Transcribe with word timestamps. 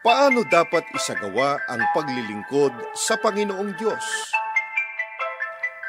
Paano 0.00 0.48
dapat 0.48 0.88
isagawa 0.96 1.60
ang 1.68 1.84
paglilingkod 1.92 2.72
sa 2.96 3.20
Panginoong 3.20 3.76
Diyos? 3.76 4.32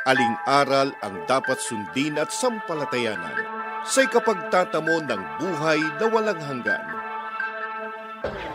Aling 0.03 0.35
aral 0.43 0.91
ang 0.99 1.23
dapat 1.31 1.55
sundin 1.63 2.19
at 2.19 2.27
sampalatayanan 2.27 3.39
sa 3.87 4.03
ikapagtatamo 4.03 5.07
ng 5.07 5.21
buhay 5.39 5.79
na 5.95 6.05
walang 6.11 6.43
hanggan? 6.43 6.83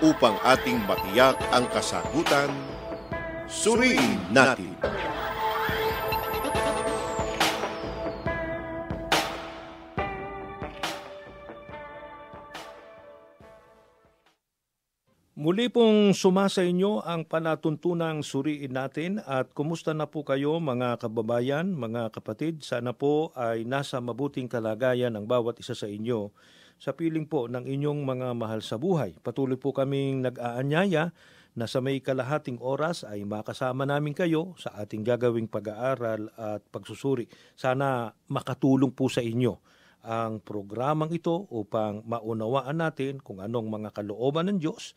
Upang 0.05 0.37
ating 0.45 0.77
matiyak 0.84 1.41
ang 1.48 1.64
kasagutan, 1.73 2.52
suriin 3.48 4.29
natin. 4.29 4.77
Muli 15.46 15.70
pong 15.70 16.10
sumasa 16.10 16.66
inyo 16.66 17.06
ang 17.06 17.23
panatuntunang 17.23 18.27
suriin 18.27 18.74
natin 18.74 19.23
at 19.23 19.55
kumusta 19.55 19.95
na 19.95 20.10
po 20.10 20.27
kayo 20.27 20.59
mga 20.59 20.98
kababayan, 20.98 21.70
mga 21.70 22.10
kapatid. 22.10 22.66
Sana 22.66 22.91
po 22.91 23.30
ay 23.38 23.62
nasa 23.62 24.02
mabuting 24.02 24.50
kalagayan 24.50 25.14
ang 25.14 25.30
bawat 25.30 25.62
isa 25.62 25.78
sa 25.78 25.86
inyo 25.86 26.34
sa 26.82 26.98
piling 26.98 27.30
po 27.30 27.46
ng 27.46 27.62
inyong 27.62 28.02
mga 28.02 28.34
mahal 28.34 28.59
sa 28.59 28.74
buhay. 28.74 29.14
Patuloy 29.22 29.55
po 29.55 29.70
kaming 29.70 30.27
nag-aanyaya 30.27 31.14
na 31.55 31.70
sa 31.70 31.78
may 31.78 32.02
kalahating 32.02 32.58
oras 32.58 33.06
ay 33.06 33.22
makasama 33.22 33.86
namin 33.86 34.19
kayo 34.19 34.58
sa 34.58 34.74
ating 34.83 35.06
gagawing 35.06 35.47
pag-aaral 35.47 36.27
at 36.34 36.66
pagsusuri. 36.74 37.30
Sana 37.55 38.10
makatulong 38.34 38.91
po 38.91 39.06
sa 39.06 39.22
inyo 39.22 39.62
ang 40.10 40.42
programang 40.42 41.14
ito 41.14 41.47
upang 41.55 42.02
maunawaan 42.02 42.83
natin 42.83 43.22
kung 43.22 43.38
anong 43.38 43.70
mga 43.70 43.94
kalooban 43.94 44.50
ng 44.50 44.58
Diyos 44.58 44.91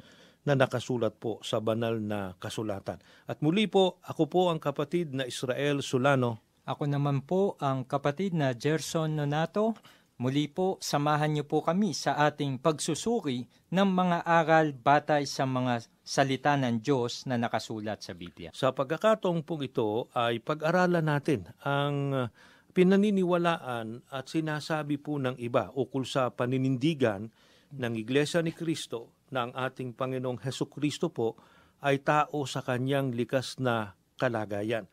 na 0.47 0.55
nakasulat 0.55 1.19
po 1.19 1.43
sa 1.43 1.59
banal 1.59 1.99
na 1.99 2.35
kasulatan. 2.39 2.99
At 3.27 3.43
muli 3.43 3.67
po, 3.67 3.99
ako 4.07 4.23
po 4.31 4.41
ang 4.47 4.59
kapatid 4.61 5.11
na 5.11 5.27
Israel 5.27 5.83
Solano. 5.83 6.39
Ako 6.69 6.85
naman 6.85 7.25
po 7.25 7.57
ang 7.59 7.83
kapatid 7.83 8.37
na 8.37 8.53
Gerson 8.53 9.17
Nonato. 9.17 9.73
Muli 10.19 10.51
po, 10.51 10.75
samahan 10.83 11.31
niyo 11.31 11.47
po 11.47 11.63
kami 11.63 11.95
sa 11.95 12.19
ating 12.27 12.59
pagsusuri 12.59 13.47
ng 13.71 13.89
mga 13.89 14.27
aral 14.27 14.75
batay 14.75 15.23
sa 15.23 15.47
mga 15.47 15.79
salita 16.03 16.59
ng 16.59 16.83
Diyos 16.83 17.23
na 17.23 17.39
nakasulat 17.39 18.03
sa 18.03 18.11
Biblia. 18.11 18.51
Sa 18.51 18.75
pagkakataong 18.75 19.47
pong 19.47 19.63
ito 19.71 20.11
ay 20.11 20.43
pag-aralan 20.43 21.07
natin 21.07 21.47
ang 21.63 22.27
pinaniniwalaan 22.75 24.03
at 24.11 24.25
sinasabi 24.27 24.99
po 24.99 25.17
ng 25.17 25.39
iba 25.39 25.71
ukol 25.73 26.03
sa 26.03 26.29
paninindigan 26.29 27.31
ng 27.73 27.93
Iglesia 27.95 28.43
ni 28.43 28.51
Kristo 28.51 29.18
na 29.31 29.49
ang 29.49 29.53
ating 29.55 29.93
Panginoong 29.95 30.41
Heso 30.41 30.69
Kristo 30.69 31.09
po 31.09 31.39
ay 31.79 32.03
tao 32.03 32.43
sa 32.43 32.59
kanyang 32.59 33.15
likas 33.15 33.57
na 33.61 33.95
kalagayan. 34.19 34.85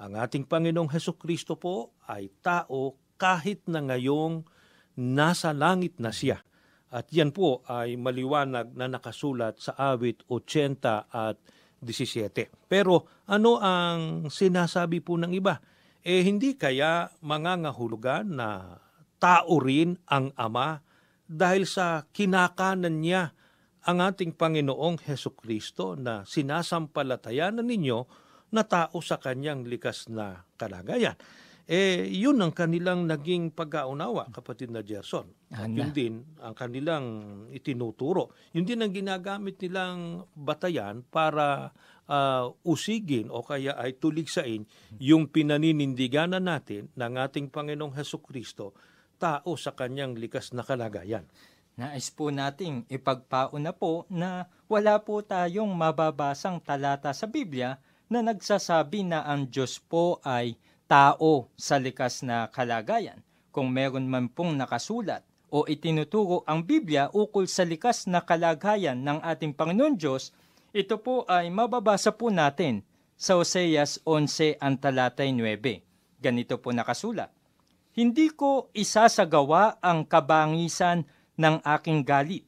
Ang 0.00 0.16
ating 0.16 0.48
Panginoong 0.48 0.88
Heso 0.90 1.14
Kristo 1.20 1.60
po 1.60 1.92
ay 2.08 2.32
tao 2.40 2.96
kahit 3.20 3.68
na 3.68 3.84
ngayong 3.84 4.48
nasa 4.96 5.52
langit 5.52 6.00
na 6.00 6.08
siya. 6.08 6.40
At 6.90 7.12
yan 7.14 7.30
po 7.30 7.62
ay 7.70 7.94
maliwanag 7.94 8.74
na 8.74 8.90
nakasulat 8.90 9.62
sa 9.62 9.76
awit 9.76 10.26
80 10.26 11.06
at 11.12 11.36
17. 11.84 12.66
Pero 12.66 13.06
ano 13.30 13.62
ang 13.62 14.26
sinasabi 14.26 14.98
po 15.04 15.14
ng 15.20 15.30
iba? 15.30 15.62
Eh 16.00 16.24
hindi 16.24 16.56
kaya 16.56 17.12
mangangahulugan 17.20 18.26
na 18.32 18.80
tao 19.20 19.60
rin 19.60 20.00
ang 20.08 20.32
Ama 20.34 20.80
dahil 21.30 21.68
sa 21.68 22.08
kinakanan 22.10 23.04
niya 23.04 23.36
ang 23.86 23.98
ating 24.04 24.36
Panginoong 24.36 25.00
Heso 25.08 25.32
Kristo 25.32 25.96
na 25.96 26.26
sinasampalatayanan 26.26 27.64
ninyo 27.64 27.98
na 28.50 28.66
tao 28.66 28.98
sa 29.00 29.16
kanyang 29.16 29.64
likas 29.64 30.10
na 30.10 30.44
kalagayan 30.58 31.16
eh 31.70 32.10
yun 32.10 32.34
ang 32.42 32.50
kanilang 32.50 33.06
naging 33.06 33.54
pag-aunawa, 33.54 34.34
kapatid 34.34 34.74
na 34.74 34.82
Gerson. 34.82 35.30
At 35.54 35.70
yun 35.70 35.94
din 35.94 36.14
ang 36.42 36.50
kanilang 36.50 37.06
itinuturo. 37.54 38.34
Yun 38.50 38.66
din 38.66 38.82
ang 38.82 38.90
ginagamit 38.90 39.54
nilang 39.62 40.26
batayan 40.34 41.06
para 41.06 41.70
uh, 42.10 42.50
usigin 42.66 43.30
o 43.30 43.46
kaya 43.46 43.78
ay 43.78 43.94
tuligsain 44.02 44.66
yung 44.98 45.30
pinaninindiganan 45.30 46.42
natin 46.42 46.90
ng 46.98 47.14
ating 47.22 47.54
Panginoong 47.54 47.94
Heso 47.94 48.18
Kristo 48.18 48.74
tao 49.22 49.54
sa 49.54 49.70
kanyang 49.70 50.18
likas 50.18 50.50
na 50.50 50.66
kalagayan. 50.66 51.22
Nais 51.80 52.12
po 52.12 52.28
nating 52.28 52.84
ipagpauna 52.92 53.72
po 53.72 54.04
na 54.12 54.52
wala 54.68 55.00
po 55.00 55.24
tayong 55.24 55.72
mababasang 55.72 56.60
talata 56.60 57.08
sa 57.16 57.24
Biblia 57.24 57.80
na 58.12 58.20
nagsasabi 58.20 59.08
na 59.08 59.24
ang 59.24 59.48
Diyos 59.48 59.80
po 59.80 60.20
ay 60.20 60.60
tao 60.84 61.48
sa 61.56 61.80
likas 61.80 62.20
na 62.20 62.52
kalagayan. 62.52 63.24
Kung 63.48 63.72
meron 63.72 64.12
man 64.12 64.28
pong 64.28 64.60
nakasulat 64.60 65.24
o 65.48 65.64
itinuturo 65.64 66.44
ang 66.44 66.68
Biblia 66.68 67.08
ukol 67.16 67.48
sa 67.48 67.64
likas 67.64 68.04
na 68.04 68.20
kalagayan 68.20 69.00
ng 69.00 69.24
ating 69.24 69.56
Panginoon 69.56 69.96
Diyos, 69.96 70.36
ito 70.76 71.00
po 71.00 71.24
ay 71.32 71.48
mababasa 71.48 72.12
po 72.12 72.28
natin 72.28 72.84
sa 73.16 73.40
Oseas 73.40 74.04
11 74.04 74.60
ang 74.60 74.76
talatay 74.76 75.32
9. 75.32 76.20
Ganito 76.20 76.60
po 76.60 76.76
nakasulat. 76.76 77.32
Hindi 77.96 78.28
ko 78.36 78.68
isasagawa 78.76 79.80
ang 79.80 80.04
kabangisan 80.04 81.08
ng 81.40 81.64
aking 81.64 82.04
galit. 82.04 82.44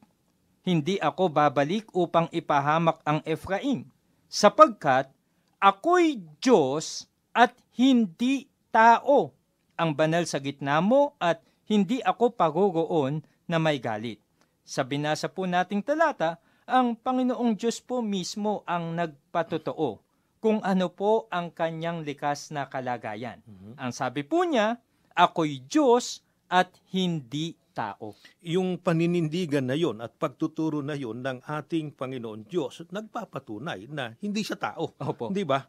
Hindi 0.61 1.01
ako 1.01 1.33
babalik 1.33 1.89
upang 1.97 2.29
ipahamak 2.29 3.01
ang 3.03 3.25
Efraim, 3.25 3.89
sapagkat 4.29 5.09
ako'y 5.57 6.21
Diyos 6.37 7.09
at 7.33 7.57
hindi 7.73 8.45
tao 8.69 9.33
ang 9.73 9.97
banal 9.97 10.29
sa 10.29 10.37
gitna 10.37 10.77
mo 10.79 11.17
at 11.17 11.41
hindi 11.65 11.99
ako 12.05 12.37
pagugooon 12.37 13.25
na 13.49 13.57
may 13.57 13.81
galit. 13.81 14.21
Sa 14.63 14.85
binasa 14.85 15.27
po 15.27 15.43
nating 15.43 15.83
talata, 15.83 16.39
ang 16.63 16.95
Panginoong 16.95 17.59
Diyos 17.59 17.83
po 17.83 17.99
mismo 17.99 18.63
ang 18.63 18.95
nagpatotoo 18.95 19.99
kung 20.39 20.59
ano 20.63 20.87
po 20.91 21.27
ang 21.31 21.51
kanyang 21.51 22.03
likas 22.03 22.51
na 22.51 22.67
kalagayan. 22.67 23.39
Mm-hmm. 23.43 23.73
Ang 23.79 23.91
sabi 23.91 24.23
po 24.23 24.43
niya, 24.43 24.79
ako'y 25.15 25.63
Diyos 25.67 26.23
at 26.51 26.71
hindi 26.91 27.55
tao. 27.73 28.13
Yung 28.45 28.77
paninindigan 28.77 29.65
na 29.65 29.73
yon 29.73 29.99
at 29.99 30.13
pagtuturo 30.15 30.85
na 30.85 30.93
yon 30.93 31.25
ng 31.25 31.41
ating 31.41 31.97
Panginoon 31.97 32.45
Diyos 32.45 32.85
nagpapatunay 32.87 33.89
na 33.89 34.13
hindi 34.21 34.45
siya 34.45 34.61
tao. 34.61 34.93
Opo. 35.01 35.33
Di 35.33 35.41
ba? 35.43 35.65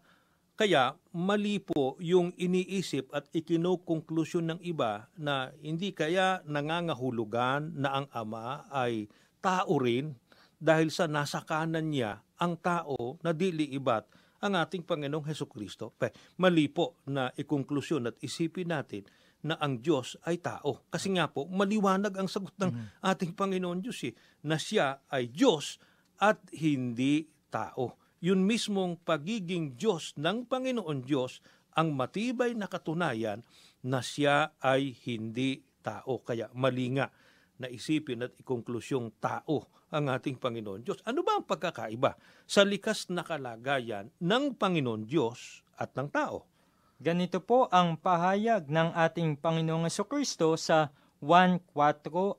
Kaya 0.55 0.95
mali 1.19 1.59
po 1.59 1.99
yung 1.99 2.31
iniisip 2.39 3.11
at 3.11 3.27
ikinukonklusyon 3.35 4.55
ng 4.55 4.61
iba 4.63 5.11
na 5.19 5.51
hindi 5.59 5.91
kaya 5.91 6.47
nangangahulugan 6.47 7.75
na 7.75 7.99
ang 7.99 8.07
ama 8.15 8.63
ay 8.71 9.11
tao 9.43 9.83
rin 9.83 10.15
dahil 10.63 10.95
sa 10.95 11.11
nasa 11.11 11.43
kanan 11.43 11.91
niya 11.91 12.23
ang 12.39 12.55
tao 12.63 13.19
na 13.27 13.35
dili 13.35 13.75
ibat 13.75 14.07
ang 14.45 14.55
ating 14.61 14.87
Panginoong 14.87 15.27
Heso 15.27 15.51
Kristo. 15.51 15.97
Mali 16.39 16.69
po 16.69 17.03
na 17.09 17.33
ikonklusyon 17.35 18.13
at 18.13 18.17
isipin 18.21 18.71
natin 18.71 19.03
na 19.45 19.61
ang 19.61 19.85
Diyos 19.85 20.17
ay 20.25 20.41
tao. 20.41 20.89
Kasi 20.89 21.13
nga 21.13 21.29
po, 21.29 21.45
maliwanag 21.45 22.17
ang 22.17 22.27
sagot 22.27 22.57
ng 22.57 22.73
mm-hmm. 22.73 23.05
ating 23.05 23.33
Panginoon 23.37 23.85
Diyos 23.85 24.01
eh, 24.09 24.17
na 24.43 24.57
siya 24.57 25.05
ay 25.13 25.29
Diyos 25.29 25.77
at 26.19 26.41
hindi 26.57 27.29
tao 27.53 28.01
yun 28.25 28.49
mismong 28.49 29.05
pagiging 29.05 29.77
Diyos 29.77 30.17
ng 30.17 30.49
Panginoon 30.49 31.05
Diyos 31.05 31.45
ang 31.77 31.93
matibay 31.93 32.57
na 32.57 32.73
katunayan 32.73 33.45
na 33.85 34.01
siya 34.01 34.57
ay 34.65 34.97
hindi 35.05 35.61
tao. 35.85 36.25
Kaya 36.25 36.49
mali 36.57 36.97
nga 36.97 37.13
na 37.61 37.69
isipin 37.69 38.25
at 38.25 38.33
ikonklusyong 38.41 39.21
tao 39.21 39.69
ang 39.93 40.09
ating 40.09 40.41
Panginoon 40.41 40.81
Diyos. 40.81 41.05
Ano 41.05 41.21
ba 41.21 41.37
ang 41.37 41.45
pagkakaiba 41.45 42.17
sa 42.49 42.65
likas 42.65 43.13
na 43.13 43.21
kalagayan 43.29 44.09
ng 44.25 44.57
Panginoon 44.57 45.05
Diyos 45.05 45.61
at 45.77 45.93
ng 45.93 46.09
tao? 46.09 46.49
Ganito 47.05 47.37
po 47.37 47.69
ang 47.69 48.01
pahayag 48.01 48.73
ng 48.73 48.97
ating 48.97 49.37
Panginoong 49.37 49.93
Kristo 50.09 50.57
sa 50.57 50.89
1.4 51.21 51.61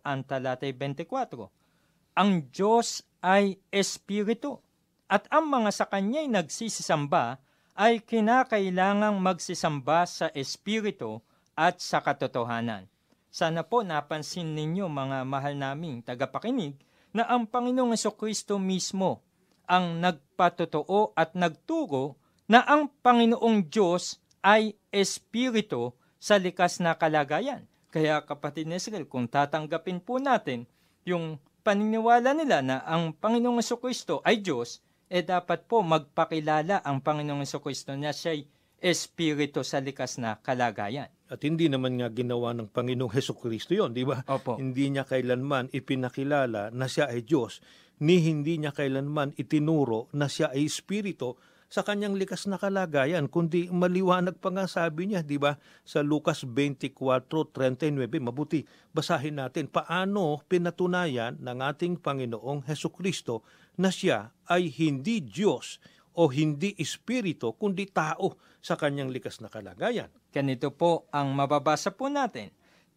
ang 0.02 0.20
talatay 0.26 0.74
24. 0.74 2.18
Ang 2.18 2.50
Diyos 2.50 3.06
ay 3.22 3.62
Espiritu 3.70 4.58
at 5.06 5.30
ang 5.30 5.54
mga 5.54 5.70
sa 5.70 5.86
kanya'y 5.86 6.26
nagsisisamba 6.34 7.38
ay 7.78 8.02
kinakailangang 8.02 9.22
magsisamba 9.22 10.10
sa 10.10 10.34
Espiritu 10.34 11.22
at 11.54 11.78
sa 11.78 12.02
katotohanan. 12.02 12.90
Sana 13.30 13.62
po 13.62 13.86
napansin 13.86 14.58
ninyo 14.58 14.90
mga 14.90 15.30
mahal 15.30 15.54
naming 15.54 16.02
tagapakinig 16.02 16.74
na 17.14 17.30
ang 17.30 17.46
Panginoong 17.46 17.94
Kristo 18.18 18.58
mismo 18.58 19.22
ang 19.70 20.02
nagpatotoo 20.02 21.14
at 21.14 21.38
nagturo 21.38 22.18
na 22.50 22.66
ang 22.66 22.90
Panginoong 23.06 23.70
Diyos 23.70 24.25
ay 24.46 24.78
Espiritu 24.94 25.98
sa 26.22 26.38
likas 26.38 26.78
na 26.78 26.94
kalagayan. 26.94 27.66
Kaya 27.90 28.22
kapatid 28.22 28.70
na 28.70 28.78
Israel, 28.78 29.10
kung 29.10 29.26
tatanggapin 29.26 29.98
po 29.98 30.22
natin 30.22 30.70
yung 31.02 31.42
paniniwala 31.66 32.38
nila 32.38 32.62
na 32.62 32.86
ang 32.86 33.10
Panginoong 33.18 33.58
Kristo 33.82 34.22
ay 34.22 34.46
Diyos, 34.46 34.86
eh 35.10 35.26
dapat 35.26 35.66
po 35.66 35.82
magpakilala 35.82 36.86
ang 36.86 37.02
Panginoong 37.02 37.42
Kristo 37.58 37.98
na 37.98 38.14
siya'y 38.14 38.46
Espiritu 38.86 39.66
sa 39.66 39.82
likas 39.82 40.22
na 40.22 40.38
kalagayan. 40.38 41.10
At 41.26 41.42
hindi 41.42 41.66
naman 41.66 41.98
nga 41.98 42.12
ginawa 42.14 42.54
ng 42.54 42.70
Panginoong 42.70 43.10
Heso 43.18 43.34
Kristo 43.34 43.74
yon, 43.74 43.98
di 43.98 44.06
ba? 44.06 44.22
Opo. 44.30 44.62
Hindi 44.62 44.94
niya 44.94 45.10
kailanman 45.10 45.74
ipinakilala 45.74 46.70
na 46.70 46.86
siya 46.86 47.10
ay 47.10 47.26
Diyos, 47.26 47.66
ni 47.98 48.22
hindi 48.22 48.62
niya 48.62 48.76
kailanman 48.76 49.34
itinuro 49.34 50.06
na 50.14 50.30
siya 50.30 50.54
ay 50.54 50.70
Espiritu 50.70 51.34
sa 51.66 51.82
kanyang 51.82 52.16
likas 52.16 52.46
na 52.46 52.62
kalagayan, 52.62 53.26
kundi 53.26 53.68
maliwanag 53.74 54.38
pa 54.38 54.54
nga 54.54 54.70
sabi 54.70 55.10
niya, 55.10 55.26
di 55.26 55.42
ba, 55.42 55.58
sa 55.82 56.06
Lucas 56.06 56.46
24:39. 56.46 58.22
Mabuti, 58.22 58.64
basahin 58.94 59.42
natin 59.42 59.68
paano 59.68 60.40
pinatunayan 60.46 61.36
ng 61.42 61.58
ating 61.62 62.00
Panginoong 62.00 62.64
Heso 62.70 62.94
Kristo 62.94 63.42
na 63.76 63.90
siya 63.92 64.32
ay 64.48 64.72
hindi 64.72 65.20
Diyos 65.26 65.82
o 66.16 66.32
hindi 66.32 66.72
Espiritu, 66.80 67.52
kundi 67.60 67.92
tao 67.92 68.40
sa 68.64 68.80
kanyang 68.80 69.12
likas 69.12 69.44
na 69.44 69.52
kalagayan. 69.52 70.10
Ganito 70.32 70.72
po 70.72 71.06
ang 71.12 71.36
mababasa 71.36 71.92
po 71.92 72.08
natin 72.08 72.50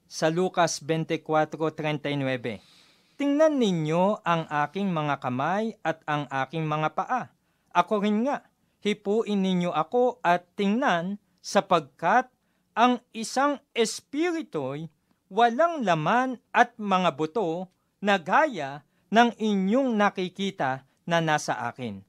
sa 0.09 0.33
Lucas 0.33 0.81
24:39. 0.81 2.63
Tingnan 3.19 3.59
ninyo 3.59 4.23
ang 4.23 4.47
aking 4.47 4.89
mga 4.95 5.19
kamay 5.19 5.75
at 5.83 5.99
ang 6.07 6.31
aking 6.31 6.65
mga 6.65 6.95
paa. 6.95 7.29
Ako 7.75 8.01
rin 8.01 8.25
nga, 8.25 8.48
hipuin 8.85 9.43
ninyo 9.43 9.75
ako 9.75 10.23
at 10.23 10.47
tingnan 10.55 11.19
sapagkat 11.43 12.31
ang 12.79 13.03
isang 13.11 13.59
espirito'y 13.75 14.87
walang 15.29 15.83
laman 15.83 16.39
at 16.55 16.73
mga 16.79 17.19
buto 17.19 17.69
na 17.99 18.17
gaya 18.17 18.87
ng 19.11 19.35
inyong 19.35 19.99
nakikita 19.99 20.87
na 21.09 21.19
nasa 21.19 21.67
akin. 21.67 22.05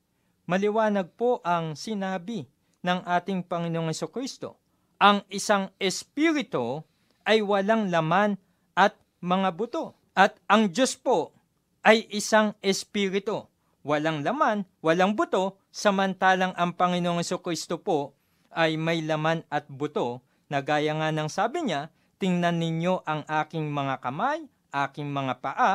Maliwanag 0.45 1.13
po 1.18 1.42
ang 1.42 1.74
sinabi 1.74 2.45
ng 2.86 3.00
ating 3.06 3.45
Panginoong 3.45 3.94
Kristo. 4.13 4.62
Ang 5.01 5.24
isang 5.31 5.71
espiritu 5.80 6.83
ay 7.25 7.42
walang 7.42 7.89
laman 7.89 8.38
at 8.75 8.94
mga 9.24 9.56
buto. 9.56 9.95
At 10.13 10.38
ang 10.51 10.69
Diyos 10.69 11.00
po 11.00 11.33
ay 11.81 12.06
isang 12.13 12.54
espiritu. 12.62 13.48
Walang 13.88 14.28
laman, 14.28 14.68
walang 14.84 15.16
buto, 15.16 15.56
samantalang 15.72 16.52
ang 16.60 16.76
Panginoong 16.76 17.24
Kristo 17.40 17.80
po 17.80 18.20
ay 18.52 18.76
may 18.76 19.00
laman 19.00 19.46
at 19.48 19.70
buto 19.72 20.26
na 20.52 20.60
gaya 20.60 20.92
nga 20.98 21.14
ng 21.14 21.30
sabi 21.31 21.70
niya, 21.70 21.94
tingnan 22.20 22.60
ninyo 22.60 23.08
ang 23.08 23.24
aking 23.30 23.72
mga 23.72 24.04
kamay, 24.04 24.44
aking 24.74 25.08
mga 25.08 25.34
paa, 25.40 25.74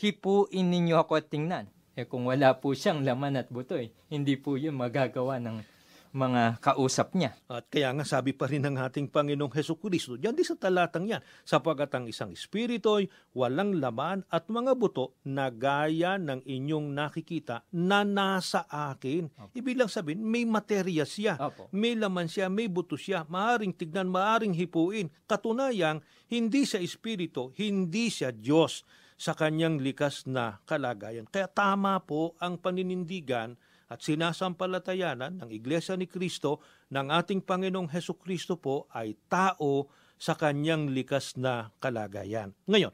hipuin 0.00 0.66
ninyo 0.72 0.98
ako 0.98 1.22
at 1.22 1.28
tingnan. 1.30 1.66
Eh 1.96 2.04
kung 2.04 2.28
wala 2.28 2.58
po 2.58 2.74
siyang 2.74 3.06
laman 3.06 3.40
at 3.40 3.48
buto, 3.48 3.78
eh, 3.78 3.94
hindi 4.12 4.34
po 4.36 4.58
yun 4.58 4.76
magagawa 4.76 5.40
ng 5.40 5.75
mga 6.16 6.64
kausap 6.64 7.12
niya. 7.12 7.36
At 7.52 7.68
kaya 7.68 7.92
nga 7.92 8.08
sabi 8.08 8.32
pa 8.32 8.48
rin 8.48 8.64
ng 8.64 8.80
ating 8.80 9.12
Panginoong 9.12 9.52
Heso 9.52 9.76
Kristo, 9.76 10.16
diyan 10.16 10.32
di 10.32 10.40
sa 10.40 10.56
talatang 10.56 11.04
yan, 11.04 11.20
sapagat 11.44 11.92
ang 11.92 12.08
isang 12.08 12.32
espirito'y 12.32 13.36
walang 13.36 13.76
laman 13.76 14.24
at 14.32 14.48
mga 14.48 14.72
buto 14.80 15.20
na 15.28 15.52
gaya 15.52 16.16
ng 16.16 16.40
inyong 16.48 16.96
nakikita 16.96 17.68
na 17.76 18.00
nasa 18.02 18.64
akin. 18.64 19.28
Ibig 19.52 19.76
lang 19.76 19.92
sabihin, 19.92 20.24
may 20.24 20.48
materya 20.48 21.04
siya, 21.04 21.36
Opo. 21.36 21.68
may 21.76 21.92
laman 21.92 22.32
siya, 22.32 22.48
may 22.48 22.72
buto 22.72 22.96
siya, 22.96 23.28
maaring 23.28 23.76
tignan, 23.76 24.08
maaring 24.08 24.56
hipuin. 24.56 25.12
Katunayang, 25.28 26.00
hindi 26.32 26.64
siya 26.64 26.80
espiritu, 26.80 27.52
hindi 27.60 28.08
siya 28.08 28.32
Diyos 28.32 28.88
sa 29.16 29.32
kanyang 29.32 29.80
likas 29.80 30.28
na 30.28 30.60
kalagayan. 30.68 31.28
Kaya 31.28 31.48
tama 31.48 32.00
po 32.04 32.36
ang 32.40 32.60
paninindigan 32.60 33.56
at 33.86 34.02
sinasampalatayanan 34.02 35.42
ng 35.42 35.50
Iglesia 35.54 35.94
ni 35.94 36.10
Kristo 36.10 36.62
ng 36.90 37.06
ating 37.10 37.42
Panginoong 37.42 37.90
Heso 37.90 38.18
Kristo 38.18 38.58
po 38.58 38.90
ay 38.90 39.14
tao 39.30 39.90
sa 40.16 40.34
kanyang 40.34 40.90
likas 40.90 41.36
na 41.38 41.70
kalagayan. 41.78 42.56
Ngayon, 42.66 42.90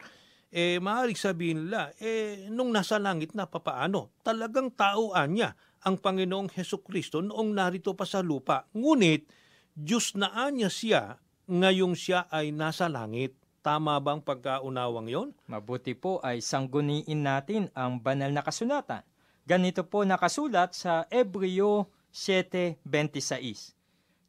eh 0.53 0.77
maaaring 0.77 1.17
sabihin 1.17 1.65
nila, 1.65 1.97
eh 1.97 2.45
nung 2.53 2.69
nasa 2.69 3.01
langit 3.01 3.33
na 3.33 3.49
papaano? 3.49 4.13
Talagang 4.21 4.69
taoan 4.77 5.33
niya 5.33 5.57
ang 5.83 5.97
Panginoong 5.97 6.53
Heso 6.53 6.85
Kristo 6.85 7.25
noong 7.25 7.57
narito 7.57 7.97
pa 7.97 8.05
sa 8.05 8.21
lupa. 8.21 8.69
Ngunit, 8.77 9.27
Diyos 9.73 10.13
na 10.13 10.29
niya 10.53 10.69
siya 10.69 11.03
ngayong 11.49 11.97
siya 11.97 12.29
ay 12.29 12.53
nasa 12.53 12.93
langit. 12.93 13.33
Tama 13.63 13.97
bang 14.03 14.19
pagkaunawang 14.21 15.09
yon? 15.09 15.29
Mabuti 15.47 15.95
po 15.95 16.19
ay 16.21 16.43
sangguniin 16.43 17.23
natin 17.23 17.71
ang 17.73 18.03
banal 18.03 18.35
na 18.35 18.43
kasulatan. 18.43 19.07
Ganito 19.43 19.83
po 19.83 20.07
nakasulat 20.07 20.71
sa 20.71 21.11
Ebreo 21.11 21.91
7.26. 22.15 23.75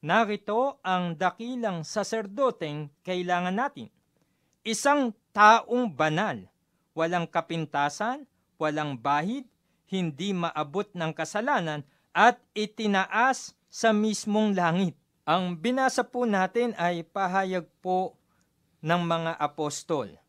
Narito 0.02 0.82
ang 0.82 1.14
dakilang 1.14 1.86
saserdoteng 1.86 2.90
kailangan 3.06 3.54
natin. 3.54 3.94
Isang 4.66 5.14
taong 5.36 5.94
banal, 5.94 6.50
walang 6.98 7.30
kapintasan, 7.30 8.26
walang 8.58 8.98
bahid, 8.98 9.46
hindi 9.86 10.34
maabot 10.34 10.90
ng 10.98 11.12
kasalanan 11.14 11.86
at 12.16 12.42
itinaas 12.58 13.54
sa 13.70 13.94
mismong 13.94 14.58
langit. 14.58 14.98
Ang 15.30 15.62
binasa 15.62 16.02
po 16.02 16.26
natin 16.26 16.74
ay 16.76 17.06
pahayag 17.06 17.70
po 17.86 18.18
ng 18.82 19.02
mga 19.04 19.38
apostol. 19.38 20.23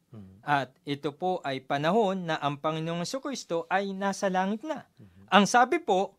At 0.44 0.76
ito 0.84 1.16
po 1.16 1.40
ay 1.40 1.64
panahon 1.64 2.28
na 2.28 2.36
ang 2.36 2.60
Panginoong 2.60 3.06
Kristo 3.20 3.64
ay 3.72 3.96
nasa 3.96 4.28
langit 4.28 4.60
na. 4.60 4.84
Ang 5.32 5.48
sabi 5.48 5.80
po, 5.80 6.14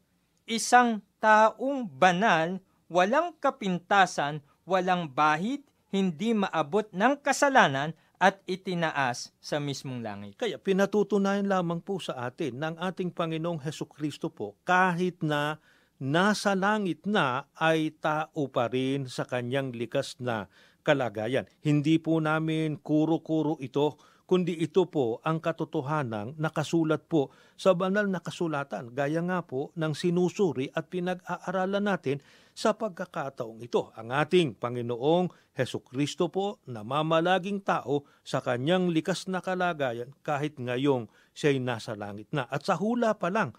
isang 0.49 1.01
taong 1.21 1.85
banal, 1.85 2.57
walang 2.89 3.37
kapintasan, 3.37 4.41
walang 4.65 5.09
bahid, 5.09 5.61
hindi 5.93 6.35
maabot 6.35 6.89
ng 6.91 7.21
kasalanan 7.21 7.95
at 8.19 8.41
itinaas 8.47 9.35
sa 9.39 9.59
mismong 9.59 10.01
langit. 10.01 10.39
Kaya 10.39 10.57
pinatutunayan 10.59 11.47
lamang 11.47 11.83
po 11.83 11.99
sa 11.99 12.27
atin 12.27 12.57
ng 12.59 12.75
ating 12.79 13.11
Panginoong 13.11 13.61
Heso 13.63 13.85
Kristo 13.85 14.31
po 14.31 14.55
kahit 14.63 15.19
na 15.21 15.59
nasa 15.95 16.55
langit 16.55 17.07
na 17.07 17.47
ay 17.55 17.95
tao 18.03 18.51
pa 18.51 18.67
rin 18.67 19.07
sa 19.07 19.23
kanyang 19.23 19.71
likas 19.71 20.19
na 20.19 20.51
kalagayan. 20.85 21.49
Hindi 21.65 21.97
po 21.97 22.21
namin 22.21 22.77
kuro-kuro 22.77 23.57
ito, 23.57 23.97
kundi 24.29 24.53
ito 24.61 24.85
po 24.85 25.17
ang 25.25 25.41
katotohanang 25.41 26.37
nakasulat 26.37 27.09
po 27.09 27.33
sa 27.57 27.73
banal 27.73 28.05
na 28.05 28.21
kasulatan, 28.21 28.93
gaya 28.93 29.25
nga 29.25 29.41
po 29.41 29.73
ng 29.73 29.97
sinusuri 29.97 30.69
at 30.69 30.89
pinag-aaralan 30.93 31.89
natin 31.89 32.21
sa 32.55 32.77
pagkakataong 32.77 33.65
ito. 33.65 33.91
Ang 33.97 34.15
ating 34.15 34.55
Panginoong 34.55 35.27
Heso 35.55 35.83
Kristo 35.83 36.31
po 36.31 36.63
na 36.67 36.83
mamalaging 36.87 37.63
tao 37.63 38.07
sa 38.23 38.39
kanyang 38.39 38.91
likas 38.91 39.27
na 39.27 39.43
kalagayan 39.43 40.11
kahit 40.23 40.55
ngayong 40.59 41.11
siya'y 41.35 41.59
nasa 41.59 41.99
langit 41.99 42.31
na. 42.31 42.47
At 42.47 42.63
sa 42.63 42.79
hula 42.79 43.19
pa 43.19 43.27
lang, 43.27 43.51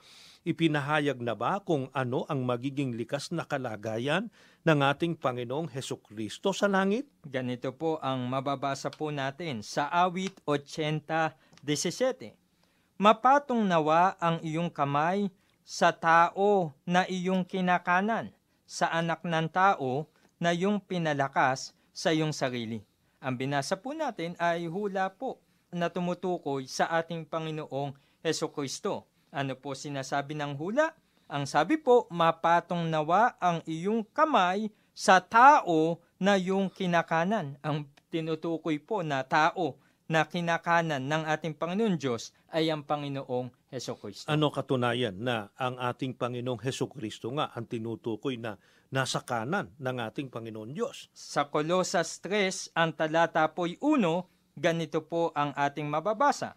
ipinahayag 0.46 1.18
na 1.18 1.34
ba 1.34 1.58
kung 1.58 1.90
ano 1.90 2.22
ang 2.30 2.46
magiging 2.46 2.94
likas 2.94 3.34
na 3.34 3.42
kalagayan 3.42 4.30
ng 4.62 4.78
ating 4.78 5.18
Panginoong 5.18 5.66
Heso 5.74 5.98
Kristo 5.98 6.54
sa 6.54 6.70
langit? 6.70 7.10
Ganito 7.26 7.74
po 7.74 7.98
ang 7.98 8.30
mababasa 8.30 8.86
po 8.94 9.10
natin 9.10 9.66
sa 9.66 9.90
awit 9.90 10.38
80.17. 10.46 12.38
Mapatong 13.02 13.66
nawa 13.66 14.14
ang 14.22 14.38
iyong 14.46 14.70
kamay 14.70 15.26
sa 15.66 15.90
tao 15.90 16.70
na 16.86 17.02
iyong 17.10 17.42
kinakanan, 17.42 18.30
sa 18.62 18.86
anak 18.94 19.26
ng 19.26 19.50
tao 19.50 20.06
na 20.38 20.54
iyong 20.54 20.78
pinalakas 20.78 21.74
sa 21.90 22.14
iyong 22.14 22.30
sarili. 22.30 22.86
Ang 23.18 23.34
binasa 23.34 23.74
po 23.74 23.90
natin 23.90 24.38
ay 24.38 24.70
hula 24.70 25.10
po 25.10 25.42
na 25.74 25.90
tumutukoy 25.90 26.70
sa 26.70 26.86
ating 26.94 27.26
Panginoong 27.26 27.98
Heso 28.22 28.46
Kristo. 28.54 29.10
Ano 29.35 29.59
po 29.59 29.75
sinasabi 29.75 30.38
ng 30.38 30.54
hula? 30.59 30.95
Ang 31.26 31.45
sabi 31.45 31.75
po, 31.75 32.06
mapatong 32.11 32.87
nawa 32.87 33.35
ang 33.42 33.59
iyong 33.66 34.06
kamay 34.14 34.71
sa 34.95 35.18
tao 35.18 35.99
na 36.23 36.38
iyong 36.38 36.71
kinakanan. 36.71 37.59
Ang 37.61 37.90
tinutukoy 38.09 38.78
po 38.78 39.02
na 39.02 39.26
tao 39.26 39.76
na 40.06 40.23
kinakanan 40.23 41.02
ng 41.02 41.23
ating 41.26 41.59
Panginoon 41.59 41.99
Diyos 41.99 42.30
ay 42.54 42.71
ang 42.71 42.87
Panginoong 42.87 43.50
Heso 43.75 43.99
Kristo. 43.99 44.30
Ano 44.30 44.54
katunayan 44.54 45.18
na 45.18 45.50
ang 45.59 45.76
ating 45.83 46.14
Panginoong 46.14 46.62
Heso 46.62 46.87
Kristo 46.87 47.35
nga 47.35 47.50
ang 47.50 47.66
tinutukoy 47.66 48.38
na 48.38 48.54
nasa 48.95 49.18
kanan 49.26 49.75
ng 49.83 49.97
ating 49.99 50.30
Panginoon 50.30 50.71
Diyos? 50.71 51.11
Sa 51.11 51.50
Kolosas 51.50 52.23
3, 52.23 52.71
ang 52.78 52.95
talata 52.95 53.42
po'y 53.50 53.83
1, 53.83 53.99
ganito 54.54 55.02
po 55.02 55.35
ang 55.35 55.50
ating 55.59 55.90
mababasa. 55.90 56.54